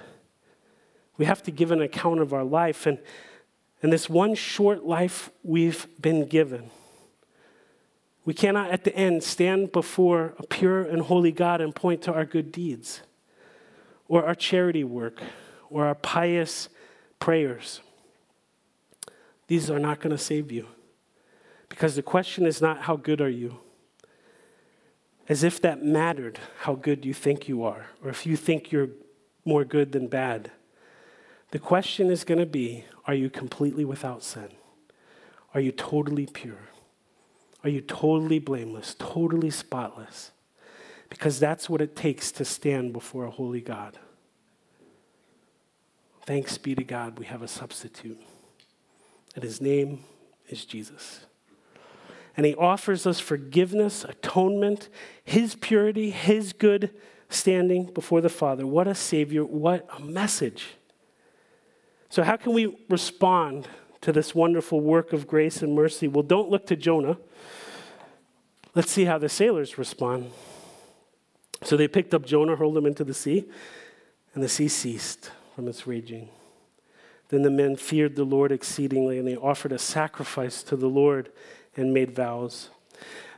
we 1.17 1.25
have 1.25 1.43
to 1.45 1.51
give 1.51 1.71
an 1.71 1.81
account 1.81 2.21
of 2.21 2.35
our 2.35 2.45
life. 2.45 2.85
And, 2.85 2.99
and 3.83 3.93
this 3.93 4.09
one 4.09 4.35
short 4.35 4.85
life 4.85 5.31
we've 5.43 5.87
been 6.01 6.27
given, 6.27 6.71
we 8.25 8.35
cannot 8.35 8.71
at 8.71 8.85
the 8.85 8.95
end 8.95 9.23
stand 9.23 9.73
before 9.73 10.35
a 10.39 10.47
pure 10.47 10.83
and 10.83 11.03
holy 11.03 11.33
God 11.33 11.61
and 11.61 11.75
point 11.75 12.03
to 12.03 12.13
our 12.13 12.25
good 12.25 12.53
deeds 12.53 13.01
or 14.09 14.27
our 14.27 14.35
charity 14.35 14.85
work 14.85 15.23
or 15.71 15.87
our 15.87 15.95
pious 15.95 16.69
prayers. 17.19 17.81
These 19.47 19.71
are 19.71 19.79
not 19.79 20.01
going 20.01 20.17
to 20.17 20.23
save 20.23 20.53
you. 20.53 20.67
Because 21.69 21.97
the 21.97 22.03
question 22.03 22.47
is 22.47 22.61
not 22.61 22.83
how 22.83 22.97
good 22.97 23.21
are 23.21 23.31
you? 23.31 23.59
As 25.29 25.43
if 25.43 25.63
that 25.63 25.83
mattered 25.83 26.39
how 26.61 26.75
good 26.75 27.07
you 27.07 27.15
think 27.15 27.49
you 27.49 27.63
are, 27.63 27.87
or 28.03 28.11
if 28.11 28.27
you 28.27 28.37
think 28.37 28.71
you're 28.71 28.91
more 29.45 29.65
good 29.65 29.93
than 29.93 30.09
bad. 30.09 30.51
The 31.51 31.59
question 31.59 32.11
is 32.11 32.25
going 32.25 32.39
to 32.39 32.47
be 32.47 32.85
are 33.07 33.15
you 33.15 33.31
completely 33.31 33.85
without 33.85 34.23
sin? 34.23 34.49
Are 35.55 35.61
you 35.61 35.73
totally 35.73 36.27
pure? 36.27 36.69
Are 37.65 37.71
you 37.71 37.81
totally 37.81 38.39
blameless, 38.39 38.95
totally 38.99 39.51
spotless? 39.51 40.31
Because 41.09 41.41
that's 41.41 41.69
what 41.69 41.81
it 41.81 41.97
takes 41.97 42.31
to 42.33 42.45
stand 42.45 42.93
before 42.93 43.25
a 43.25 43.31
holy 43.31 43.61
God. 43.61 43.99
Thanks 46.25 46.57
be 46.57 46.75
to 46.77 46.85
God, 46.85 47.19
we 47.19 47.27
have 47.27 47.43
a 47.43 47.49
substitute, 47.49 48.21
and 49.35 49.43
his 49.43 49.61
name 49.61 50.05
is 50.49 50.65
Jesus 50.65 51.27
and 52.37 52.47
he 52.47 52.55
offers 52.55 53.07
us 53.07 53.21
forgiveness, 53.21 54.03
atonement, 54.03 54.89
his 55.23 55.55
purity, 55.57 56.09
his 56.09 56.53
good 56.53 56.91
standing 57.29 57.85
before 57.85 58.21
the 58.21 58.29
Father. 58.29 58.67
What 58.67 58.89
a 58.89 58.95
Savior, 58.95 59.45
what 59.45 59.87
a 59.95 60.01
message. 60.01 60.69
So, 62.11 62.25
how 62.25 62.37
can 62.37 62.53
we 62.53 62.77
respond 62.89 63.69
to 64.01 64.13
this 64.13 64.35
wonderful 64.35 64.81
work 64.81 65.13
of 65.13 65.27
grace 65.27 65.63
and 65.63 65.75
mercy? 65.75 66.09
Well, 66.09 66.25
don't 66.25 66.51
look 66.51 66.67
to 66.67 66.77
Jonah. 66.77 67.17
Let's 68.75 68.91
see 68.91 69.05
how 69.05 69.19
the 69.19 69.29
sailors 69.29 69.79
respond. 69.79 70.31
So 71.63 71.77
they 71.77 71.89
picked 71.89 72.15
up 72.15 72.25
Jonah, 72.25 72.57
hurled 72.57 72.77
him 72.77 72.87
into 72.87 73.05
the 73.05 73.15
sea, 73.15 73.45
and 74.35 74.43
the 74.43 74.49
sea 74.49 74.69
ceased 74.69 75.31
from 75.55 75.69
its 75.69 75.87
raging. 75.87 76.29
Then 77.29 77.43
the 77.43 77.51
men 77.51 77.77
feared 77.77 78.17
the 78.17 78.25
Lord 78.25 78.51
exceedingly, 78.51 79.19
and 79.19 79.29
they 79.29 79.37
offered 79.37 79.73
a 79.73 79.79
sacrifice 79.79 80.63
to 80.65 80.77
the 80.77 80.89
Lord 80.89 81.31
and 81.77 81.95
made 81.95 82.13
vows. 82.13 82.71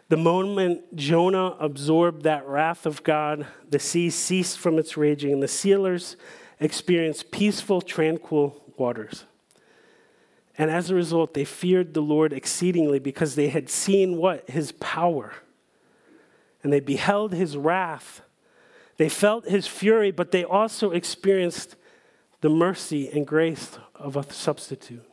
The 0.09 0.17
moment 0.17 0.97
Jonah 0.97 1.57
absorbed 1.59 2.23
that 2.23 2.47
wrath 2.47 2.87
of 2.87 3.03
God, 3.03 3.47
the 3.69 3.79
sea 3.79 4.09
ceased 4.11 4.59
from 4.59 4.79
its 4.79 4.97
raging, 4.97 5.33
and 5.33 5.43
the 5.43 5.49
sailors 5.49 6.17
experienced 6.61 7.31
peaceful, 7.31 7.81
tranquil 7.81 8.62
waters. 8.79 9.25
And 10.59 10.71
as 10.71 10.91
a 10.91 10.95
result, 10.95 11.35
they 11.35 11.45
feared 11.45 11.95
the 11.95 12.03
Lord 12.03 12.33
exceedingly 12.33 12.99
because 12.99 13.35
they 13.35 13.49
had 13.49 13.71
seen 13.71 14.17
what? 14.17 14.49
His 14.51 14.73
power. 14.73 15.33
And 16.63 16.73
they 16.73 16.81
beheld 16.81 17.33
his 17.33 17.57
wrath. 17.57 18.23
They 18.99 19.09
felt 19.09 19.49
his 19.49 19.67
fury, 19.67 20.11
but 20.11 20.31
they 20.31 20.45
also 20.45 20.91
experienced 20.91 21.77
the 22.43 22.51
mercy 22.51 23.09
and 23.09 23.27
grace 23.27 23.79
of 23.95 24.17
a 24.17 24.31
substitute. 24.33 25.05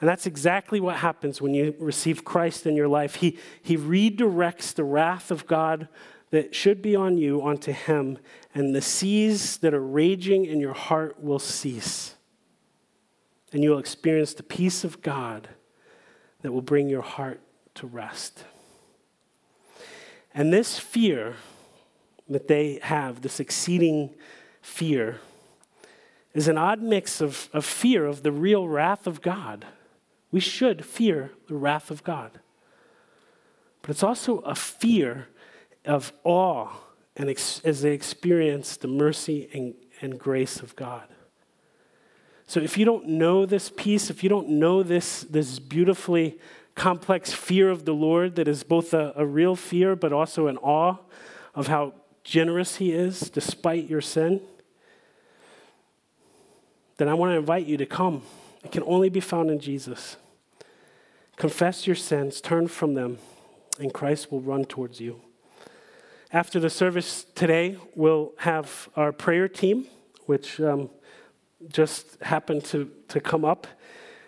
And 0.00 0.08
that's 0.08 0.26
exactly 0.26 0.80
what 0.80 0.96
happens 0.96 1.40
when 1.40 1.54
you 1.54 1.74
receive 1.78 2.24
Christ 2.24 2.66
in 2.66 2.74
your 2.74 2.88
life. 2.88 3.16
He, 3.16 3.38
he 3.62 3.76
redirects 3.76 4.74
the 4.74 4.84
wrath 4.84 5.30
of 5.30 5.46
God 5.46 5.88
that 6.30 6.54
should 6.54 6.80
be 6.80 6.96
on 6.96 7.18
you 7.18 7.42
onto 7.42 7.72
Him, 7.72 8.18
and 8.54 8.74
the 8.74 8.80
seas 8.80 9.58
that 9.58 9.74
are 9.74 9.84
raging 9.84 10.46
in 10.46 10.60
your 10.60 10.72
heart 10.72 11.22
will 11.22 11.38
cease. 11.38 12.14
And 13.52 13.62
you'll 13.62 13.78
experience 13.78 14.34
the 14.34 14.42
peace 14.42 14.84
of 14.84 15.02
God 15.02 15.48
that 16.42 16.52
will 16.52 16.62
bring 16.62 16.88
your 16.88 17.02
heart 17.02 17.40
to 17.74 17.86
rest. 17.86 18.44
And 20.32 20.52
this 20.52 20.78
fear 20.78 21.34
that 22.28 22.48
they 22.48 22.78
have, 22.82 23.22
this 23.22 23.40
exceeding 23.40 24.10
fear, 24.62 25.20
is 26.32 26.46
an 26.46 26.56
odd 26.56 26.80
mix 26.80 27.20
of, 27.20 27.48
of 27.52 27.64
fear 27.64 28.06
of 28.06 28.22
the 28.22 28.30
real 28.30 28.68
wrath 28.68 29.06
of 29.06 29.20
God 29.20 29.66
we 30.30 30.40
should 30.40 30.84
fear 30.84 31.32
the 31.48 31.54
wrath 31.54 31.90
of 31.90 32.04
God. 32.04 32.40
But 33.82 33.90
it's 33.90 34.02
also 34.02 34.38
a 34.38 34.54
fear 34.54 35.28
of 35.84 36.12
awe 36.24 36.68
and 37.16 37.28
ex- 37.28 37.60
as 37.64 37.82
they 37.82 37.92
experience 37.92 38.76
the 38.76 38.88
mercy 38.88 39.48
and, 39.52 39.74
and 40.00 40.18
grace 40.18 40.60
of 40.60 40.76
God. 40.76 41.08
So 42.50 42.58
if 42.58 42.76
you 42.76 42.84
don't 42.84 43.06
know 43.06 43.46
this 43.46 43.70
peace, 43.70 44.10
if 44.10 44.24
you 44.24 44.28
don't 44.28 44.48
know 44.48 44.82
this, 44.82 45.20
this 45.20 45.60
beautifully 45.60 46.36
complex 46.74 47.32
fear 47.32 47.70
of 47.70 47.84
the 47.84 47.94
Lord 47.94 48.34
that 48.34 48.48
is 48.48 48.64
both 48.64 48.92
a, 48.92 49.12
a 49.14 49.24
real 49.24 49.54
fear 49.54 49.94
but 49.94 50.12
also 50.12 50.48
an 50.48 50.56
awe 50.56 50.96
of 51.54 51.68
how 51.68 51.94
generous 52.24 52.74
He 52.74 52.90
is 52.90 53.30
despite 53.30 53.88
your 53.88 54.00
sin, 54.00 54.40
then 56.96 57.08
I 57.08 57.14
want 57.14 57.30
to 57.30 57.36
invite 57.36 57.66
you 57.66 57.76
to 57.76 57.86
come 57.86 58.22
it 58.64 58.72
can 58.72 58.82
only 58.82 59.10
be 59.10 59.20
found 59.20 59.48
in 59.48 59.60
Jesus. 59.60 60.16
Confess 61.36 61.86
your 61.86 61.94
sins, 61.94 62.40
turn 62.40 62.66
from 62.66 62.94
them, 62.94 63.18
and 63.78 63.94
Christ 63.94 64.32
will 64.32 64.40
run 64.40 64.64
towards 64.64 65.00
you. 65.00 65.20
After 66.32 66.58
the 66.58 66.68
service 66.68 67.26
today, 67.36 67.76
we'll 67.94 68.32
have 68.38 68.88
our 68.96 69.12
prayer 69.12 69.46
team, 69.46 69.86
which 70.26 70.60
um, 70.60 70.90
just 71.68 72.20
happened 72.22 72.64
to, 72.66 72.90
to 73.08 73.20
come 73.20 73.44
up 73.44 73.66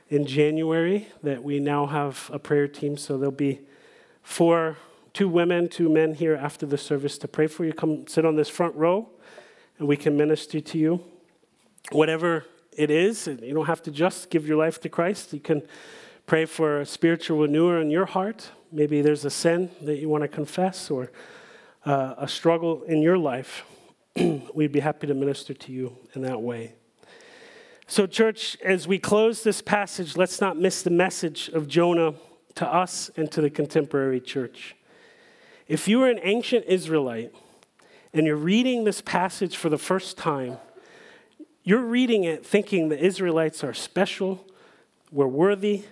in 0.08 0.26
January, 0.26 1.08
that 1.22 1.42
we 1.42 1.58
now 1.58 1.86
have 1.86 2.30
a 2.32 2.38
prayer 2.38 2.68
team. 2.68 2.96
So 2.96 3.16
there'll 3.16 3.32
be 3.32 3.60
four, 4.22 4.76
two 5.14 5.28
women, 5.28 5.68
two 5.68 5.88
men 5.88 6.14
here 6.14 6.34
after 6.34 6.66
the 6.66 6.76
service 6.76 7.16
to 7.18 7.28
pray 7.28 7.46
for 7.46 7.64
you. 7.64 7.72
Come 7.72 8.06
sit 8.06 8.26
on 8.26 8.36
this 8.36 8.48
front 8.48 8.74
row, 8.74 9.08
and 9.78 9.88
we 9.88 9.96
can 9.96 10.16
minister 10.16 10.60
to 10.60 10.78
you. 10.78 11.02
Whatever 11.90 12.44
it 12.76 12.90
is. 12.90 13.26
You 13.26 13.54
don't 13.54 13.66
have 13.66 13.82
to 13.82 13.90
just 13.90 14.30
give 14.30 14.46
your 14.46 14.56
life 14.56 14.80
to 14.80 14.88
Christ. 14.88 15.32
You 15.32 15.40
can 15.40 15.62
pray 16.26 16.44
for 16.46 16.80
a 16.80 16.86
spiritual 16.86 17.40
renewal 17.40 17.80
in 17.80 17.90
your 17.90 18.06
heart. 18.06 18.50
Maybe 18.70 19.02
there's 19.02 19.24
a 19.24 19.30
sin 19.30 19.70
that 19.82 19.98
you 19.98 20.08
want 20.08 20.22
to 20.22 20.28
confess 20.28 20.90
or 20.90 21.12
uh, 21.84 22.14
a 22.16 22.28
struggle 22.28 22.82
in 22.84 23.02
your 23.02 23.18
life. 23.18 23.64
We'd 24.54 24.72
be 24.72 24.80
happy 24.80 25.06
to 25.06 25.14
minister 25.14 25.54
to 25.54 25.72
you 25.72 25.96
in 26.14 26.22
that 26.22 26.40
way. 26.40 26.74
So, 27.92 28.06
church, 28.06 28.56
as 28.64 28.88
we 28.88 28.98
close 28.98 29.42
this 29.42 29.60
passage, 29.60 30.16
let's 30.16 30.40
not 30.40 30.56
miss 30.56 30.80
the 30.80 30.88
message 30.88 31.50
of 31.50 31.68
Jonah 31.68 32.14
to 32.54 32.66
us 32.66 33.10
and 33.18 33.30
to 33.32 33.42
the 33.42 33.50
contemporary 33.50 34.18
church. 34.18 34.74
If 35.68 35.86
you 35.86 36.02
are 36.02 36.08
an 36.08 36.18
ancient 36.22 36.64
Israelite 36.64 37.34
and 38.14 38.26
you're 38.26 38.34
reading 38.34 38.84
this 38.84 39.02
passage 39.02 39.58
for 39.58 39.68
the 39.68 39.76
first 39.76 40.16
time, 40.16 40.56
you're 41.64 41.84
reading 41.84 42.24
it 42.24 42.46
thinking 42.46 42.88
the 42.88 42.98
Israelites 42.98 43.62
are 43.62 43.74
special, 43.74 44.46
we're 45.10 45.26
worthy, 45.26 45.84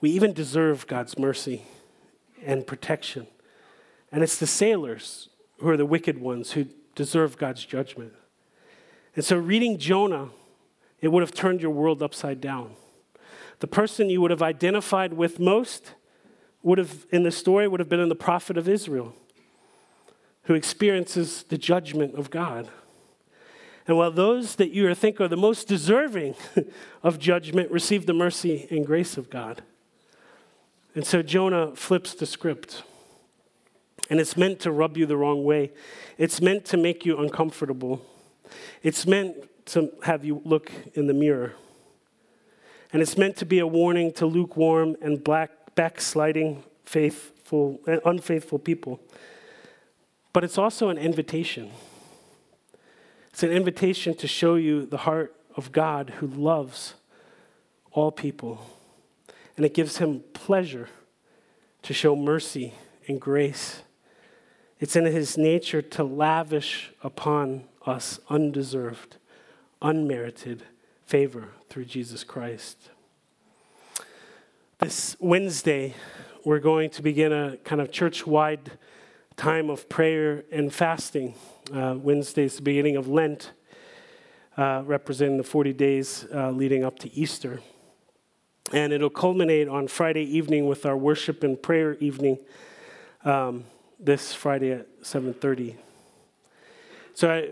we 0.00 0.10
even 0.10 0.32
deserve 0.32 0.88
God's 0.88 1.16
mercy 1.16 1.62
and 2.44 2.66
protection. 2.66 3.28
And 4.10 4.24
it's 4.24 4.38
the 4.38 4.48
sailors 4.48 5.28
who 5.60 5.68
are 5.68 5.76
the 5.76 5.86
wicked 5.86 6.18
ones 6.18 6.50
who 6.50 6.66
deserve 6.96 7.38
God's 7.38 7.64
judgment. 7.64 8.14
And 9.14 9.24
so, 9.24 9.38
reading 9.38 9.78
Jonah, 9.78 10.30
it 11.00 11.08
would 11.08 11.22
have 11.22 11.32
turned 11.32 11.60
your 11.60 11.70
world 11.70 12.02
upside 12.02 12.40
down. 12.40 12.74
The 13.60 13.66
person 13.66 14.10
you 14.10 14.20
would 14.20 14.30
have 14.30 14.42
identified 14.42 15.12
with 15.12 15.38
most 15.40 15.94
would 16.62 16.78
have, 16.78 17.06
in 17.10 17.22
the 17.22 17.30
story, 17.30 17.68
would 17.68 17.80
have 17.80 17.88
been 17.88 18.08
the 18.08 18.14
prophet 18.14 18.56
of 18.56 18.68
Israel, 18.68 19.14
who 20.44 20.54
experiences 20.54 21.44
the 21.44 21.58
judgment 21.58 22.14
of 22.14 22.30
God. 22.30 22.68
And 23.86 23.96
while 23.96 24.10
those 24.10 24.56
that 24.56 24.70
you 24.70 24.94
think 24.94 25.20
are 25.20 25.28
the 25.28 25.36
most 25.36 25.66
deserving 25.66 26.34
of 27.02 27.18
judgment 27.18 27.70
receive 27.70 28.06
the 28.06 28.12
mercy 28.12 28.68
and 28.70 28.84
grace 28.84 29.16
of 29.16 29.30
God. 29.30 29.62
And 30.94 31.06
so 31.06 31.22
Jonah 31.22 31.74
flips 31.74 32.12
the 32.12 32.26
script. 32.26 32.82
And 34.10 34.20
it's 34.20 34.36
meant 34.36 34.60
to 34.60 34.72
rub 34.72 34.96
you 34.96 35.06
the 35.06 35.16
wrong 35.16 35.44
way. 35.44 35.72
It's 36.18 36.40
meant 36.40 36.64
to 36.66 36.76
make 36.76 37.06
you 37.06 37.18
uncomfortable. 37.18 38.02
It's 38.82 39.06
meant 39.06 39.36
to 39.68 39.92
have 40.02 40.24
you 40.24 40.42
look 40.44 40.70
in 40.94 41.06
the 41.06 41.14
mirror. 41.14 41.54
And 42.92 43.02
it's 43.02 43.16
meant 43.16 43.36
to 43.36 43.46
be 43.46 43.58
a 43.58 43.66
warning 43.66 44.12
to 44.14 44.26
lukewarm 44.26 44.96
and 45.00 45.22
black, 45.22 45.50
backsliding, 45.74 46.64
faithful, 46.84 47.80
unfaithful 48.04 48.58
people. 48.58 49.00
But 50.32 50.44
it's 50.44 50.58
also 50.58 50.88
an 50.88 50.98
invitation. 50.98 51.70
It's 53.30 53.42
an 53.42 53.50
invitation 53.50 54.14
to 54.16 54.26
show 54.26 54.56
you 54.56 54.86
the 54.86 54.98
heart 54.98 55.34
of 55.56 55.72
God 55.72 56.10
who 56.18 56.26
loves 56.26 56.94
all 57.92 58.10
people. 58.10 58.64
And 59.56 59.66
it 59.66 59.74
gives 59.74 59.98
him 59.98 60.24
pleasure 60.32 60.88
to 61.82 61.92
show 61.92 62.16
mercy 62.16 62.74
and 63.06 63.20
grace 63.20 63.82
It's 64.80 64.94
in 64.94 65.04
his 65.06 65.36
nature 65.36 65.82
to 65.82 66.04
lavish 66.04 66.92
upon 67.02 67.64
us 67.84 68.20
undeserved, 68.28 69.16
unmerited 69.80 70.64
favor 71.06 71.48
through 71.68 71.84
Jesus 71.84 72.24
Christ. 72.24 72.90
This 74.78 75.16
Wednesday, 75.18 75.94
we're 76.44 76.58
going 76.58 76.90
to 76.90 77.02
begin 77.02 77.32
a 77.32 77.56
kind 77.58 77.80
of 77.80 77.90
church 77.90 78.26
wide 78.26 78.72
time 79.36 79.70
of 79.70 79.88
prayer 79.88 80.44
and 80.50 80.72
fasting. 80.72 81.34
Uh, 81.72 81.96
Wednesday 81.98 82.44
is 82.44 82.56
the 82.56 82.62
beginning 82.62 82.96
of 82.96 83.08
Lent, 83.08 83.52
uh, 84.56 84.82
representing 84.84 85.36
the 85.36 85.44
40 85.44 85.72
days 85.72 86.26
uh, 86.34 86.50
leading 86.50 86.84
up 86.84 86.98
to 87.00 87.12
Easter. 87.14 87.60
And 88.72 88.92
it'll 88.92 89.10
culminate 89.10 89.68
on 89.68 89.88
Friday 89.88 90.24
evening 90.24 90.66
with 90.66 90.84
our 90.84 90.96
worship 90.96 91.42
and 91.42 91.60
prayer 91.60 91.94
evening 91.94 92.38
um, 93.24 93.64
this 93.98 94.34
Friday 94.34 94.72
at 94.72 95.02
7:30. 95.02 95.76
So 97.14 97.32
I 97.32 97.48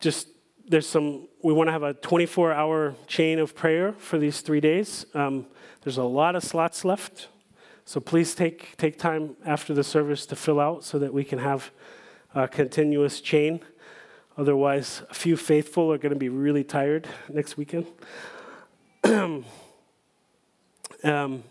just 0.00 0.28
there's 0.68 0.88
some 0.88 1.28
we 1.42 1.52
want 1.52 1.68
to 1.68 1.72
have 1.72 1.82
a 1.82 1.94
24-hour 1.94 2.94
chain 3.06 3.38
of 3.38 3.54
prayer 3.54 3.92
for 3.98 4.18
these 4.18 4.40
three 4.40 4.60
days. 4.60 5.04
Um, 5.14 5.46
there's 5.82 5.98
a 5.98 6.04
lot 6.04 6.36
of 6.36 6.42
slots 6.42 6.84
left, 6.84 7.28
so 7.84 8.00
please 8.00 8.34
take 8.34 8.76
take 8.76 8.98
time 8.98 9.36
after 9.44 9.74
the 9.74 9.84
service 9.84 10.26
to 10.26 10.36
fill 10.36 10.60
out 10.60 10.84
so 10.84 10.98
that 10.98 11.12
we 11.12 11.24
can 11.24 11.38
have 11.38 11.70
a 12.34 12.48
continuous 12.48 13.20
chain. 13.20 13.60
Otherwise, 14.36 15.02
a 15.10 15.14
few 15.14 15.36
faithful 15.36 15.92
are 15.92 15.98
going 15.98 16.12
to 16.12 16.18
be 16.18 16.28
really 16.28 16.64
tired 16.64 17.06
next 17.28 17.56
weekend. 17.56 17.86
Um, 21.04 21.44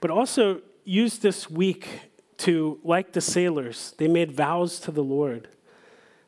but 0.00 0.10
also 0.10 0.60
use 0.84 1.18
this 1.18 1.48
week 1.48 2.00
to, 2.38 2.80
like 2.82 3.12
the 3.12 3.20
sailors, 3.20 3.94
they 3.96 4.08
made 4.08 4.32
vows 4.32 4.80
to 4.80 4.90
the 4.90 5.04
Lord. 5.04 5.48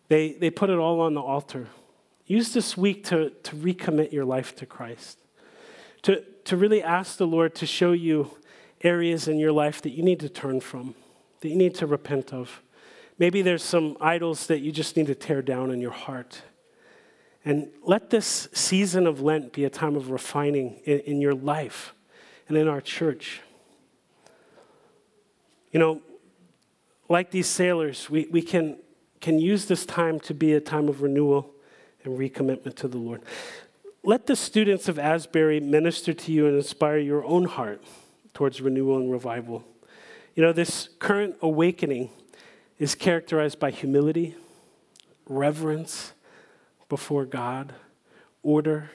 They, 0.08 0.32
they 0.34 0.50
put 0.50 0.70
it 0.70 0.78
all 0.78 1.00
on 1.00 1.14
the 1.14 1.20
altar. 1.20 1.66
Use 2.30 2.52
this 2.52 2.76
week 2.76 3.02
to, 3.06 3.30
to 3.42 3.56
recommit 3.56 4.12
your 4.12 4.24
life 4.24 4.54
to 4.54 4.64
Christ, 4.64 5.18
to, 6.02 6.22
to 6.44 6.56
really 6.56 6.80
ask 6.80 7.16
the 7.16 7.26
Lord 7.26 7.56
to 7.56 7.66
show 7.66 7.90
you 7.90 8.38
areas 8.82 9.26
in 9.26 9.40
your 9.40 9.50
life 9.50 9.82
that 9.82 9.90
you 9.90 10.04
need 10.04 10.20
to 10.20 10.28
turn 10.28 10.60
from, 10.60 10.94
that 11.40 11.48
you 11.48 11.56
need 11.56 11.74
to 11.74 11.88
repent 11.88 12.32
of. 12.32 12.62
Maybe 13.18 13.42
there's 13.42 13.64
some 13.64 13.96
idols 14.00 14.46
that 14.46 14.60
you 14.60 14.70
just 14.70 14.96
need 14.96 15.08
to 15.08 15.14
tear 15.16 15.42
down 15.42 15.72
in 15.72 15.80
your 15.80 15.90
heart. 15.90 16.42
And 17.44 17.68
let 17.82 18.10
this 18.10 18.48
season 18.52 19.08
of 19.08 19.20
Lent 19.20 19.52
be 19.52 19.64
a 19.64 19.70
time 19.70 19.96
of 19.96 20.12
refining 20.12 20.76
in, 20.84 21.00
in 21.00 21.20
your 21.20 21.34
life 21.34 21.94
and 22.46 22.56
in 22.56 22.68
our 22.68 22.80
church. 22.80 23.40
You 25.72 25.80
know, 25.80 26.00
like 27.08 27.32
these 27.32 27.48
sailors, 27.48 28.08
we, 28.08 28.28
we 28.30 28.40
can, 28.40 28.76
can 29.20 29.40
use 29.40 29.64
this 29.64 29.84
time 29.84 30.20
to 30.20 30.32
be 30.32 30.52
a 30.52 30.60
time 30.60 30.88
of 30.88 31.02
renewal 31.02 31.56
and 32.04 32.18
recommitment 32.18 32.74
to 32.76 32.88
the 32.88 32.98
Lord. 32.98 33.22
Let 34.02 34.26
the 34.26 34.36
students 34.36 34.88
of 34.88 34.98
Asbury 34.98 35.60
minister 35.60 36.14
to 36.14 36.32
you 36.32 36.46
and 36.46 36.56
inspire 36.56 36.98
your 36.98 37.24
own 37.24 37.44
heart 37.44 37.82
towards 38.32 38.60
renewal 38.60 38.96
and 38.96 39.10
revival. 39.10 39.64
You 40.34 40.42
know, 40.42 40.52
this 40.52 40.88
current 40.98 41.36
awakening 41.42 42.10
is 42.78 42.94
characterized 42.94 43.58
by 43.58 43.70
humility, 43.70 44.36
reverence 45.26 46.12
before 46.88 47.26
God, 47.26 47.74
order, 48.42 48.90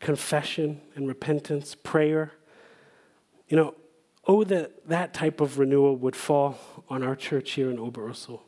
confession 0.00 0.80
and 0.96 1.06
repentance, 1.06 1.74
prayer 1.74 2.32
you 3.48 3.56
know, 3.56 3.74
oh, 4.26 4.44
that 4.44 4.86
that 4.88 5.14
type 5.14 5.40
of 5.40 5.58
renewal 5.58 5.96
would 5.96 6.16
fall 6.16 6.58
on 6.88 7.02
our 7.02 7.14
church 7.14 7.52
here 7.52 7.70
in 7.70 7.76
Oberursel. 7.76 8.40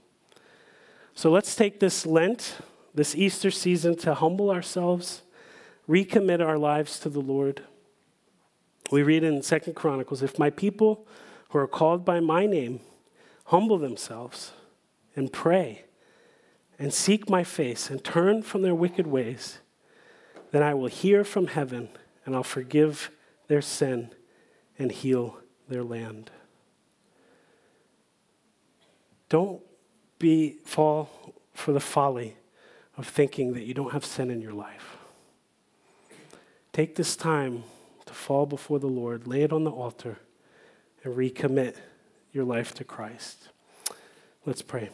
So 1.15 1.31
let's 1.31 1.55
take 1.55 1.81
this 1.81 2.05
Lent, 2.07 2.57
this 2.97 3.15
Easter 3.15 3.51
season, 3.51 3.95
to 3.95 4.15
humble 4.15 4.51
ourselves, 4.51 5.23
recommit 5.89 6.45
our 6.45 6.59
lives 6.59 6.99
to 6.99 7.11
the 7.11 7.21
Lord. 7.21 7.63
We 8.91 9.03
read 9.03 9.23
in 9.23 9.43
Second 9.43 9.75
Chronicles 9.75 10.23
if 10.23 10.39
my 10.39 10.49
people 10.49 11.07
who 11.51 11.59
are 11.59 11.69
called 11.69 12.05
by 12.07 12.21
my 12.21 12.47
name 12.47 12.81
humble 13.45 13.79
themselves 13.79 14.53
and 15.15 15.31
pray 15.31 15.85
and 16.79 16.93
seek 16.93 17.29
my 17.29 17.45
face 17.45 17.91
and 17.91 18.03
turn 18.03 18.43
from 18.43 18.63
their 18.63 18.75
wicked 18.75 19.07
ways, 19.07 19.59
then 20.51 20.63
I 20.63 20.73
will 20.73 20.89
hear 20.89 21.23
from 21.23 21.49
heaven 21.49 21.91
and 22.25 22.35
I'll 22.35 22.43
forgive 22.43 23.11
their 23.47 23.63
sin 23.63 24.11
and 24.79 24.91
heal 24.91 25.39
their 25.69 25.85
land. 25.85 26.31
Don't 29.29 29.61
be 30.19 30.57
fall 30.65 31.35
for 31.53 31.73
the 31.73 31.81
folly 31.81 32.37
of 32.97 33.07
thinking 33.07 33.53
that 33.53 33.65
you 33.65 33.75
don't 33.75 33.93
have 33.93 34.05
sin 34.05 34.31
in 34.31 34.41
your 34.41 34.53
life. 34.53 34.97
Take 36.73 36.95
this 36.97 37.17
time 37.17 37.65
to 38.05 38.15
fall 38.15 38.47
before 38.47 38.79
the 38.79 38.87
Lord, 38.87 39.27
lay 39.27 39.43
it 39.43 39.53
on 39.53 39.65
the 39.65 39.71
altar, 39.71 40.19
and 41.03 41.15
recommit 41.15 41.75
your 42.33 42.45
life 42.45 42.75
to 42.75 42.85
Christ. 42.85 43.49
Let's 44.45 44.63
pray. 44.63 44.91